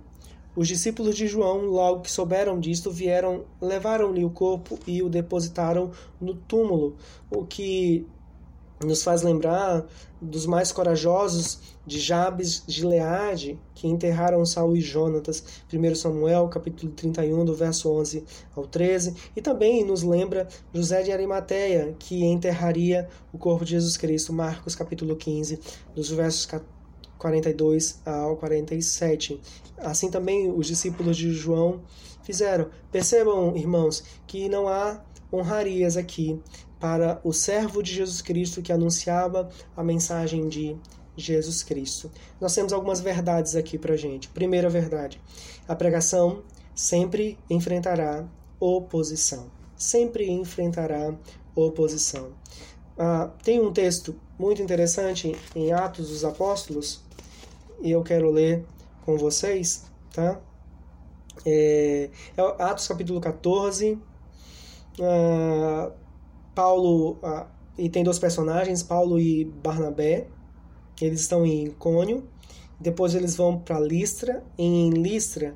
[0.55, 5.91] os discípulos de João, logo que souberam disto, vieram, levaram-lhe o corpo e o depositaram
[6.19, 6.95] no túmulo,
[7.29, 8.05] o que
[8.85, 9.85] nos faz lembrar
[10.21, 16.91] dos mais corajosos de Jabes de Gileade, que enterraram Saul e Jonatas, 1 Samuel, capítulo
[16.91, 18.23] 31, do verso 11
[18.55, 23.97] ao 13, e também nos lembra José de Arimateia, que enterraria o corpo de Jesus
[23.97, 25.59] Cristo, Marcos, capítulo 15,
[25.95, 26.47] dos versos
[27.17, 29.39] 42 ao 47.
[29.77, 31.81] Assim também os discípulos de João
[32.23, 32.69] fizeram.
[32.91, 35.03] Percebam, irmãos, que não há
[35.33, 36.39] honrarias aqui
[36.81, 40.75] para o servo de Jesus Cristo que anunciava a mensagem de
[41.15, 42.11] Jesus Cristo.
[42.39, 44.27] Nós temos algumas verdades aqui para gente.
[44.29, 45.21] Primeira verdade:
[45.67, 46.41] a pregação
[46.73, 48.27] sempre enfrentará
[48.59, 49.51] oposição.
[49.77, 51.15] Sempre enfrentará
[51.55, 52.31] oposição.
[52.97, 57.01] Ah, tem um texto muito interessante em Atos dos Apóstolos
[57.79, 58.65] e eu quero ler
[59.05, 60.39] com vocês, tá?
[61.45, 63.99] É, é Atos capítulo 14.
[64.99, 65.91] Ah,
[66.53, 67.47] Paulo ah,
[67.77, 70.27] e tem dois personagens, Paulo e Barnabé.
[71.01, 72.23] Eles estão em Icônio.
[72.79, 74.43] Depois eles vão para Listra.
[74.57, 75.55] Em Listra,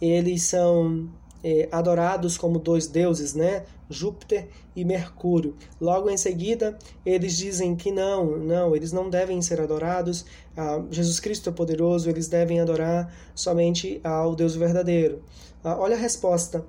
[0.00, 1.08] eles são
[1.42, 3.64] é, adorados como dois deuses, né?
[3.88, 5.54] Júpiter e Mercúrio.
[5.80, 10.24] Logo em seguida, eles dizem que não, não, eles não devem ser adorados.
[10.56, 15.22] Ah, Jesus Cristo é poderoso, eles devem adorar somente ao Deus verdadeiro.
[15.68, 16.64] Ah, olha a resposta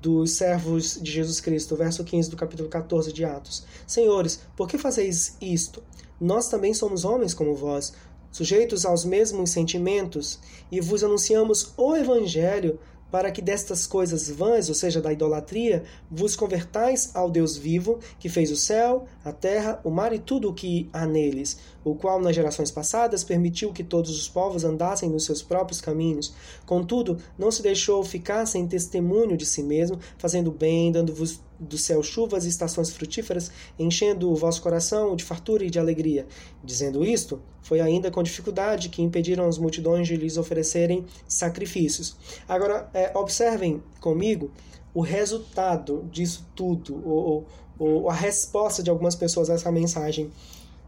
[0.00, 3.66] dos servos de Jesus Cristo, verso 15 do capítulo 14 de Atos.
[3.86, 5.82] Senhores, por que fazeis isto?
[6.18, 7.92] Nós também somos homens como vós,
[8.32, 10.38] sujeitos aos mesmos sentimentos,
[10.72, 12.80] e vos anunciamos o Evangelho
[13.10, 18.28] para que destas coisas vãs, ou seja, da idolatria, vos convertais ao Deus vivo, que
[18.28, 22.20] fez o céu, a terra, o mar e tudo o que há neles, o qual
[22.20, 26.34] nas gerações passadas permitiu que todos os povos andassem nos seus próprios caminhos.
[26.66, 32.02] Contudo, não se deixou ficar sem testemunho de si mesmo, fazendo bem, dando-vos do céu
[32.02, 36.26] chuvas e estações frutíferas, enchendo o vosso coração de fartura e de alegria.
[36.62, 42.16] Dizendo isto, foi ainda com dificuldade que impediram as multidões de lhes oferecerem sacrifícios.
[42.48, 44.50] Agora, é, observem comigo
[44.94, 47.46] o resultado disso tudo, ou,
[47.78, 50.30] ou a resposta de algumas pessoas a essa mensagem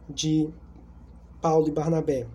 [0.08, 0.48] de
[1.40, 2.26] Paulo e Barnabé.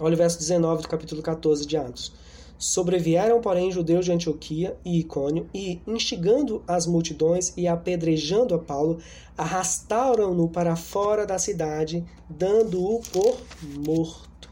[0.00, 2.12] Olha o verso 19 do capítulo 14 de Atos.
[2.58, 8.98] Sobrevieram, porém, judeus de Antioquia e Icônio, e, instigando as multidões e apedrejando a Paulo,
[9.36, 14.50] arrastaram-no para fora da cidade, dando-o por morto.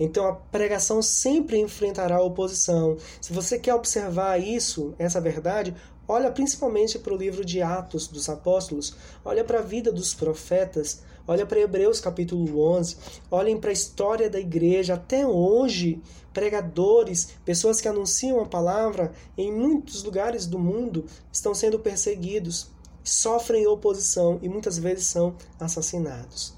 [0.00, 2.96] Então a pregação sempre enfrentará oposição.
[3.20, 5.74] Se você quer observar isso, essa verdade,
[6.08, 11.02] olha principalmente para o livro de Atos dos Apóstolos, olha para a vida dos profetas,
[11.28, 12.96] Olha para Hebreus capítulo 11,
[13.28, 14.94] olhem para a história da igreja.
[14.94, 16.00] Até hoje,
[16.36, 22.70] pregadores, pessoas que anunciam a palavra em muitos lugares do mundo estão sendo perseguidos,
[23.02, 26.52] sofrem oposição e muitas vezes são assassinados.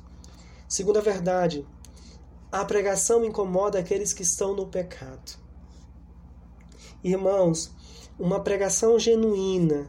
[0.69, 1.65] Segunda verdade,
[2.51, 5.39] a pregação incomoda aqueles que estão no pecado.
[7.05, 7.71] Irmãos,
[8.19, 9.89] uma pregação genuína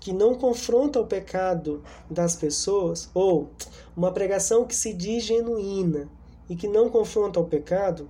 [0.00, 3.50] que não confronta o pecado das pessoas, ou
[3.94, 6.08] uma pregação que se diz genuína
[6.48, 8.08] e que não confronta o pecado,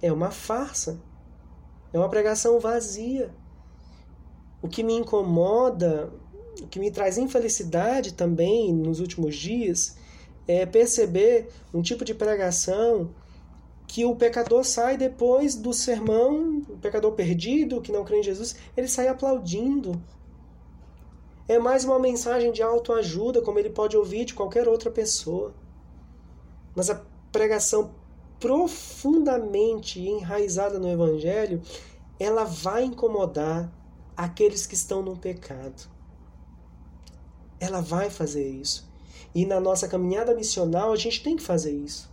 [0.00, 1.00] é uma farsa.
[1.92, 3.34] É uma pregação vazia.
[4.60, 6.12] O que me incomoda,
[6.60, 9.96] o que me traz infelicidade também nos últimos dias,
[10.46, 13.14] é perceber um tipo de pregação
[13.86, 18.56] que o pecador sai depois do sermão, o pecador perdido, que não crê em Jesus,
[18.76, 20.00] ele sai aplaudindo,
[21.48, 25.54] é mais uma mensagem de autoajuda, como ele pode ouvir de qualquer outra pessoa.
[26.76, 27.94] Mas a pregação
[28.38, 31.60] profundamente enraizada no Evangelho,
[32.18, 33.72] ela vai incomodar
[34.16, 35.88] aqueles que estão no pecado.
[37.60, 38.88] Ela vai fazer isso.
[39.34, 42.10] E na nossa caminhada missional, a gente tem que fazer isso.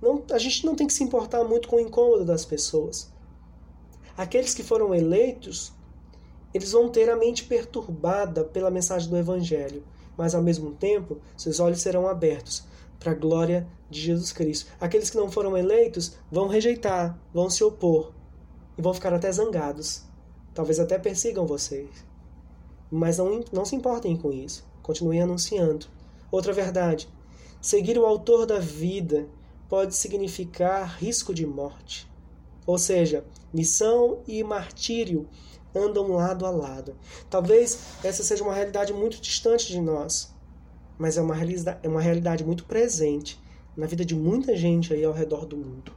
[0.00, 3.12] Não, a gente não tem que se importar muito com o incômodo das pessoas.
[4.16, 5.72] Aqueles que foram eleitos
[6.52, 9.82] eles vão ter a mente perturbada pela mensagem do Evangelho,
[10.16, 12.62] mas ao mesmo tempo seus olhos serão abertos
[12.98, 14.70] para a glória de Jesus Cristo.
[14.80, 18.12] Aqueles que não foram eleitos vão rejeitar, vão se opor
[18.76, 20.02] e vão ficar até zangados.
[20.52, 21.88] Talvez até persigam vocês.
[22.90, 24.66] Mas não, não se importem com isso.
[24.82, 25.86] Continuem anunciando.
[26.30, 27.08] Outra verdade:
[27.60, 29.26] seguir o autor da vida
[29.68, 32.10] pode significar risco de morte.
[32.66, 35.28] Ou seja, missão e martírio
[35.74, 36.96] andam lado a lado.
[37.28, 40.33] Talvez essa seja uma realidade muito distante de nós,
[40.98, 43.40] mas é uma realidade, é uma realidade muito presente
[43.76, 45.92] na vida de muita gente aí ao redor do mundo.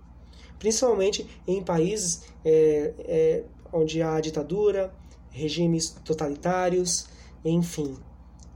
[0.58, 4.92] Principalmente em países é, é, onde há ditadura,
[5.30, 7.08] regimes totalitários,
[7.46, 7.96] enfim.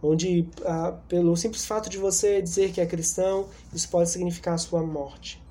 [0.02, 4.58] onde, ah, pelo simples fato de você dizer que é cristão, isso pode significar a
[4.58, 5.42] sua morte.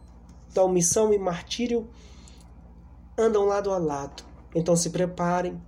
[0.50, 1.88] Então, missão e martírio
[3.16, 4.24] andam lado a lado.
[4.52, 5.60] Então, se preparem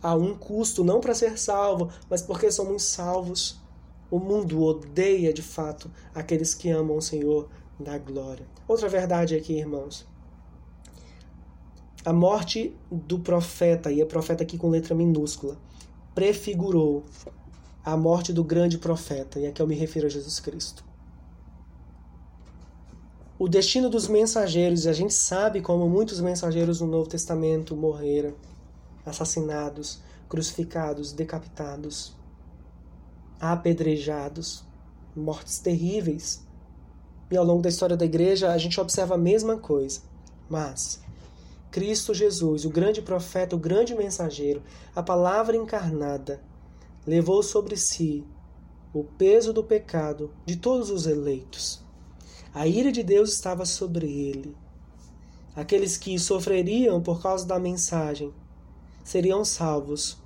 [0.00, 3.60] a um custo, não para ser salvo, mas porque somos salvos.
[4.10, 7.48] O mundo odeia de fato aqueles que amam o Senhor
[7.78, 8.46] da glória.
[8.66, 10.06] Outra verdade aqui, irmãos.
[12.04, 15.58] A morte do profeta, e é profeta aqui com letra minúscula,
[16.14, 17.04] prefigurou
[17.84, 20.84] a morte do grande profeta, e aqui eu me refiro a Jesus Cristo.
[23.38, 28.34] O destino dos mensageiros, e a gente sabe como muitos mensageiros no Novo Testamento morreram,
[29.06, 32.16] assassinados, crucificados, decapitados,
[33.40, 34.64] apedrejados,
[35.14, 36.46] mortes terríveis.
[37.30, 40.00] E ao longo da história da igreja a gente observa a mesma coisa.
[40.48, 41.00] Mas
[41.70, 44.62] Cristo Jesus, o grande profeta, o grande mensageiro,
[44.96, 46.40] a palavra encarnada,
[47.06, 48.24] levou sobre si
[48.92, 51.82] o peso do pecado de todos os eleitos.
[52.54, 54.56] A ira de Deus estava sobre ele.
[55.54, 58.32] Aqueles que sofreriam por causa da mensagem
[59.04, 60.18] seriam salvos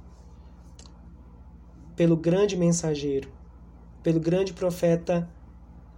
[1.97, 3.29] pelo grande mensageiro,
[4.03, 5.29] pelo grande profeta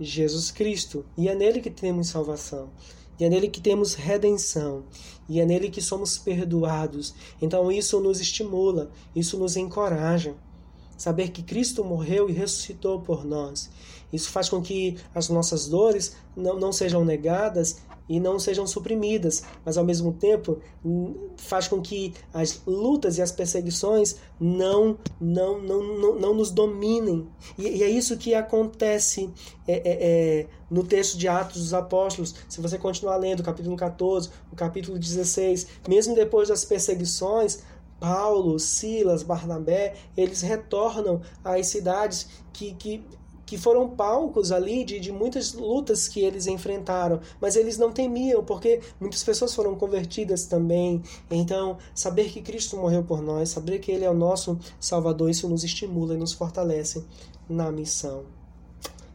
[0.00, 1.04] Jesus Cristo.
[1.16, 2.70] E é nele que temos salvação.
[3.18, 4.84] E é nele que temos redenção.
[5.28, 7.14] E é nele que somos perdoados.
[7.40, 10.34] Então isso nos estimula, isso nos encoraja.
[10.96, 13.70] Saber que Cristo morreu e ressuscitou por nós.
[14.12, 17.78] Isso faz com que as nossas dores não, não sejam negadas
[18.08, 20.58] e não sejam suprimidas, mas ao mesmo tempo
[21.36, 27.26] faz com que as lutas e as perseguições não não não, não, não nos dominem.
[27.56, 29.30] E, e, é isso que acontece
[29.66, 32.34] é, é, é, no texto de Atos dos Apóstolos.
[32.48, 37.62] Se você continuar lendo o capítulo 14, o capítulo 16, mesmo depois das perseguições,
[37.98, 43.02] Paulo, Silas, Barnabé, eles retornam às cidades que, que
[43.54, 48.42] que foram palcos ali de, de muitas lutas que eles enfrentaram, mas eles não temiam,
[48.42, 51.00] porque muitas pessoas foram convertidas também.
[51.30, 55.48] Então, saber que Cristo morreu por nós, saber que Ele é o nosso Salvador, isso
[55.48, 57.04] nos estimula e nos fortalece
[57.48, 58.24] na missão.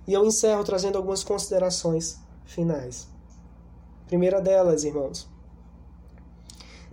[0.07, 3.09] E eu encerro trazendo algumas considerações finais.
[4.07, 5.27] Primeira delas, irmãos,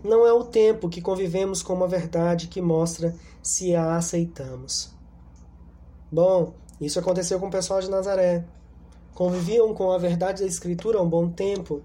[0.03, 4.91] não é o tempo que convivemos com uma verdade que mostra se a aceitamos.
[6.11, 8.45] Bom, isso aconteceu com o pessoal de Nazaré.
[9.15, 11.83] Conviviam com a verdade da Escritura há um bom tempo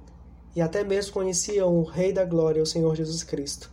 [0.56, 3.72] e até mesmo conheciam o Rei da Glória, o Senhor Jesus Cristo.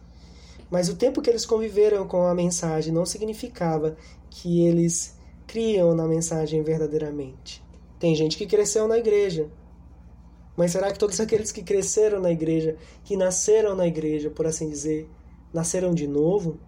[0.70, 3.96] Mas o tempo que eles conviveram com a mensagem não significava
[4.30, 5.16] que eles
[5.46, 7.64] criam na mensagem verdadeiramente.
[7.98, 9.48] Tem gente que cresceu na igreja.
[10.56, 14.68] Mas será que todos aqueles que cresceram na igreja, que nasceram na igreja, por assim
[14.68, 15.08] dizer,
[15.52, 16.58] nasceram de novo?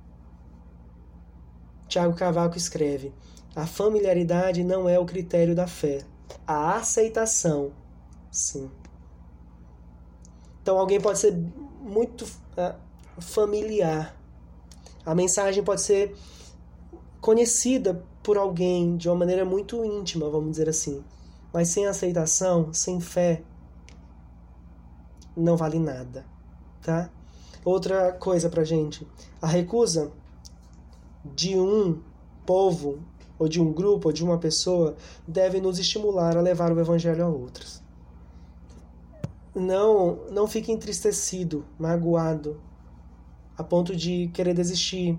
[1.88, 3.12] Tiago Cavaco escreve:
[3.54, 6.02] a familiaridade não é o critério da fé.
[6.46, 7.72] A aceitação,
[8.30, 8.70] sim.
[10.62, 11.36] Então alguém pode ser
[11.80, 12.74] muito uh,
[13.20, 14.16] familiar.
[15.04, 16.14] A mensagem pode ser
[17.20, 21.02] conhecida por alguém de uma maneira muito íntima, vamos dizer assim.
[21.52, 23.42] Mas sem aceitação, sem fé,
[25.36, 26.24] não vale nada,
[26.82, 27.10] tá?
[27.64, 29.06] Outra coisa pra gente,
[29.42, 30.12] a recusa
[31.24, 32.00] de um
[32.46, 33.00] povo
[33.40, 34.94] ou de um grupo, ou de uma pessoa,
[35.26, 37.82] deve nos estimular a levar o evangelho a outros.
[39.54, 42.60] Não, não fique entristecido, magoado,
[43.56, 45.18] a ponto de querer desistir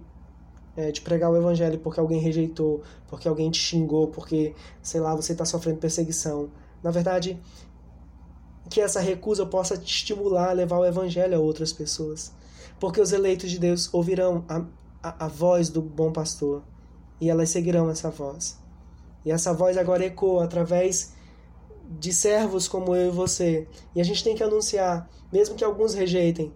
[0.78, 4.54] é, de pregar o evangelho porque alguém rejeitou, porque alguém te xingou, porque,
[4.84, 6.52] sei lá, você está sofrendo perseguição.
[6.84, 7.40] Na verdade,
[8.70, 12.32] que essa recusa possa te estimular a levar o evangelho a outras pessoas.
[12.80, 14.64] Porque os eleitos de Deus ouvirão a,
[15.02, 16.62] a, a voz do bom pastor
[17.22, 18.60] e elas seguirão essa voz.
[19.24, 21.14] E essa voz agora ecoa através
[22.00, 23.68] de servos como eu e você.
[23.96, 26.52] E a gente tem que anunciar, mesmo que alguns rejeitem,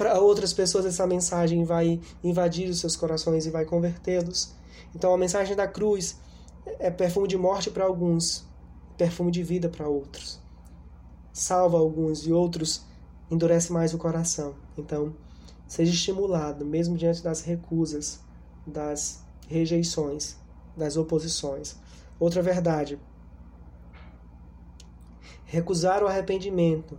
[0.00, 4.54] para outras pessoas essa mensagem vai invadir os seus corações e vai convertê-los.
[4.94, 6.18] Então a mensagem da cruz
[6.78, 8.46] é perfume de morte para alguns,
[8.96, 10.40] perfume de vida para outros.
[11.34, 12.86] Salva alguns e outros
[13.30, 14.54] endurece mais o coração.
[14.76, 15.14] Então,
[15.68, 18.20] seja estimulado, mesmo diante das recusas,
[18.70, 20.36] das rejeições,
[20.76, 21.76] das oposições.
[22.18, 22.98] Outra verdade:
[25.44, 26.98] recusar o arrependimento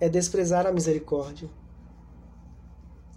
[0.00, 1.50] é desprezar a misericórdia.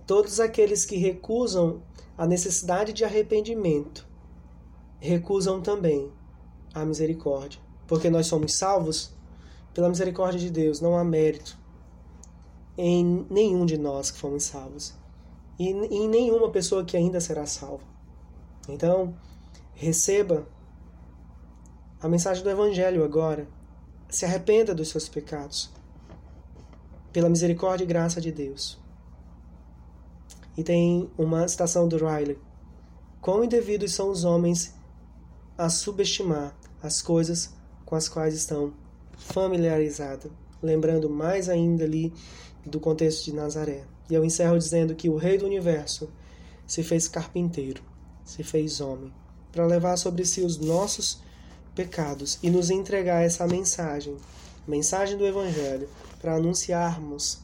[0.06, 1.82] Todos aqueles que recusam
[2.18, 4.08] a necessidade de arrependimento
[5.00, 6.12] recusam também
[6.74, 9.14] a misericórdia, porque nós somos salvos
[9.74, 11.58] pela misericórdia de Deus, não há mérito
[12.78, 14.94] em nenhum de nós que fomos salvos
[15.58, 17.84] e em nenhuma pessoa que ainda será salva.
[18.68, 19.16] Então,
[19.74, 20.48] receba
[22.02, 23.48] a mensagem do Evangelho agora.
[24.10, 25.72] Se arrependa dos seus pecados,
[27.12, 28.80] pela misericórdia e graça de Deus.
[30.58, 32.38] E tem uma citação do Riley:
[33.22, 34.76] Quão indevidos são os homens
[35.58, 37.54] a subestimar as coisas
[37.86, 38.74] com as quais estão
[39.18, 40.32] familiarizados.
[40.62, 42.14] Lembrando mais ainda ali
[42.66, 43.86] do contexto de Nazaré.
[44.10, 46.10] E eu encerro dizendo que o Rei do Universo
[46.68, 47.82] se fez carpinteiro,
[48.24, 49.12] se fez homem,
[49.52, 51.22] para levar sobre si os nossos
[51.74, 54.18] pecados e nos entregar essa mensagem,
[54.68, 57.40] mensagem do Evangelho, para anunciarmos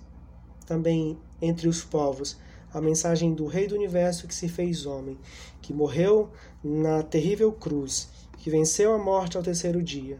[0.65, 2.37] também entre os povos
[2.73, 5.17] a mensagem do Rei do Universo que se fez homem,
[5.61, 6.29] que morreu
[6.63, 10.19] na terrível cruz, que venceu a morte ao terceiro dia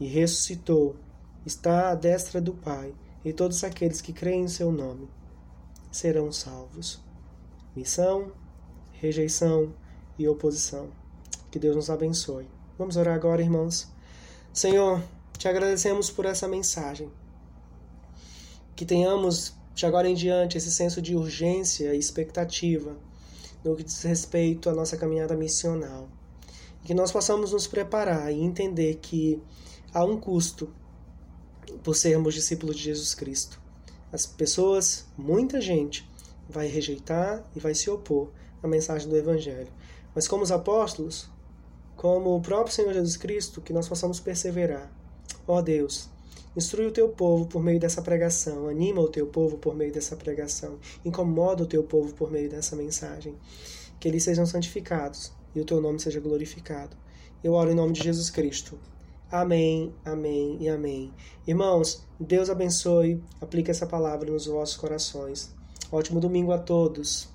[0.00, 0.96] e ressuscitou,
[1.44, 2.94] está à destra do Pai,
[3.24, 5.08] e todos aqueles que creem em seu nome
[5.92, 7.00] serão salvos.
[7.76, 8.32] Missão,
[8.92, 9.72] rejeição
[10.18, 10.88] e oposição.
[11.50, 12.48] Que Deus nos abençoe.
[12.78, 13.88] Vamos orar agora, irmãos.
[14.52, 15.02] Senhor,
[15.38, 17.10] te agradecemos por essa mensagem.
[18.74, 22.96] Que tenhamos de agora em diante esse senso de urgência e expectativa
[23.64, 26.08] no que diz respeito à nossa caminhada missional.
[26.84, 29.40] Que nós possamos nos preparar e entender que
[29.94, 30.68] há um custo
[31.82, 33.61] por sermos discípulos de Jesus Cristo.
[34.12, 36.06] As pessoas, muita gente,
[36.46, 38.30] vai rejeitar e vai se opor
[38.62, 39.72] à mensagem do Evangelho.
[40.14, 41.30] Mas como os apóstolos,
[41.96, 44.92] como o próprio Senhor Jesus Cristo, que nós possamos perseverar.
[45.48, 46.10] Ó Deus,
[46.54, 50.14] instrui o teu povo por meio dessa pregação, anima o teu povo por meio dessa
[50.14, 53.34] pregação, incomoda o teu povo por meio dessa mensagem.
[53.98, 56.96] Que eles sejam santificados e o teu nome seja glorificado.
[57.42, 58.78] Eu oro em nome de Jesus Cristo.
[59.32, 61.10] Amém, amém e amém.
[61.46, 65.50] Irmãos, Deus abençoe, aplique essa palavra nos vossos corações.
[65.90, 67.31] Ótimo domingo a todos.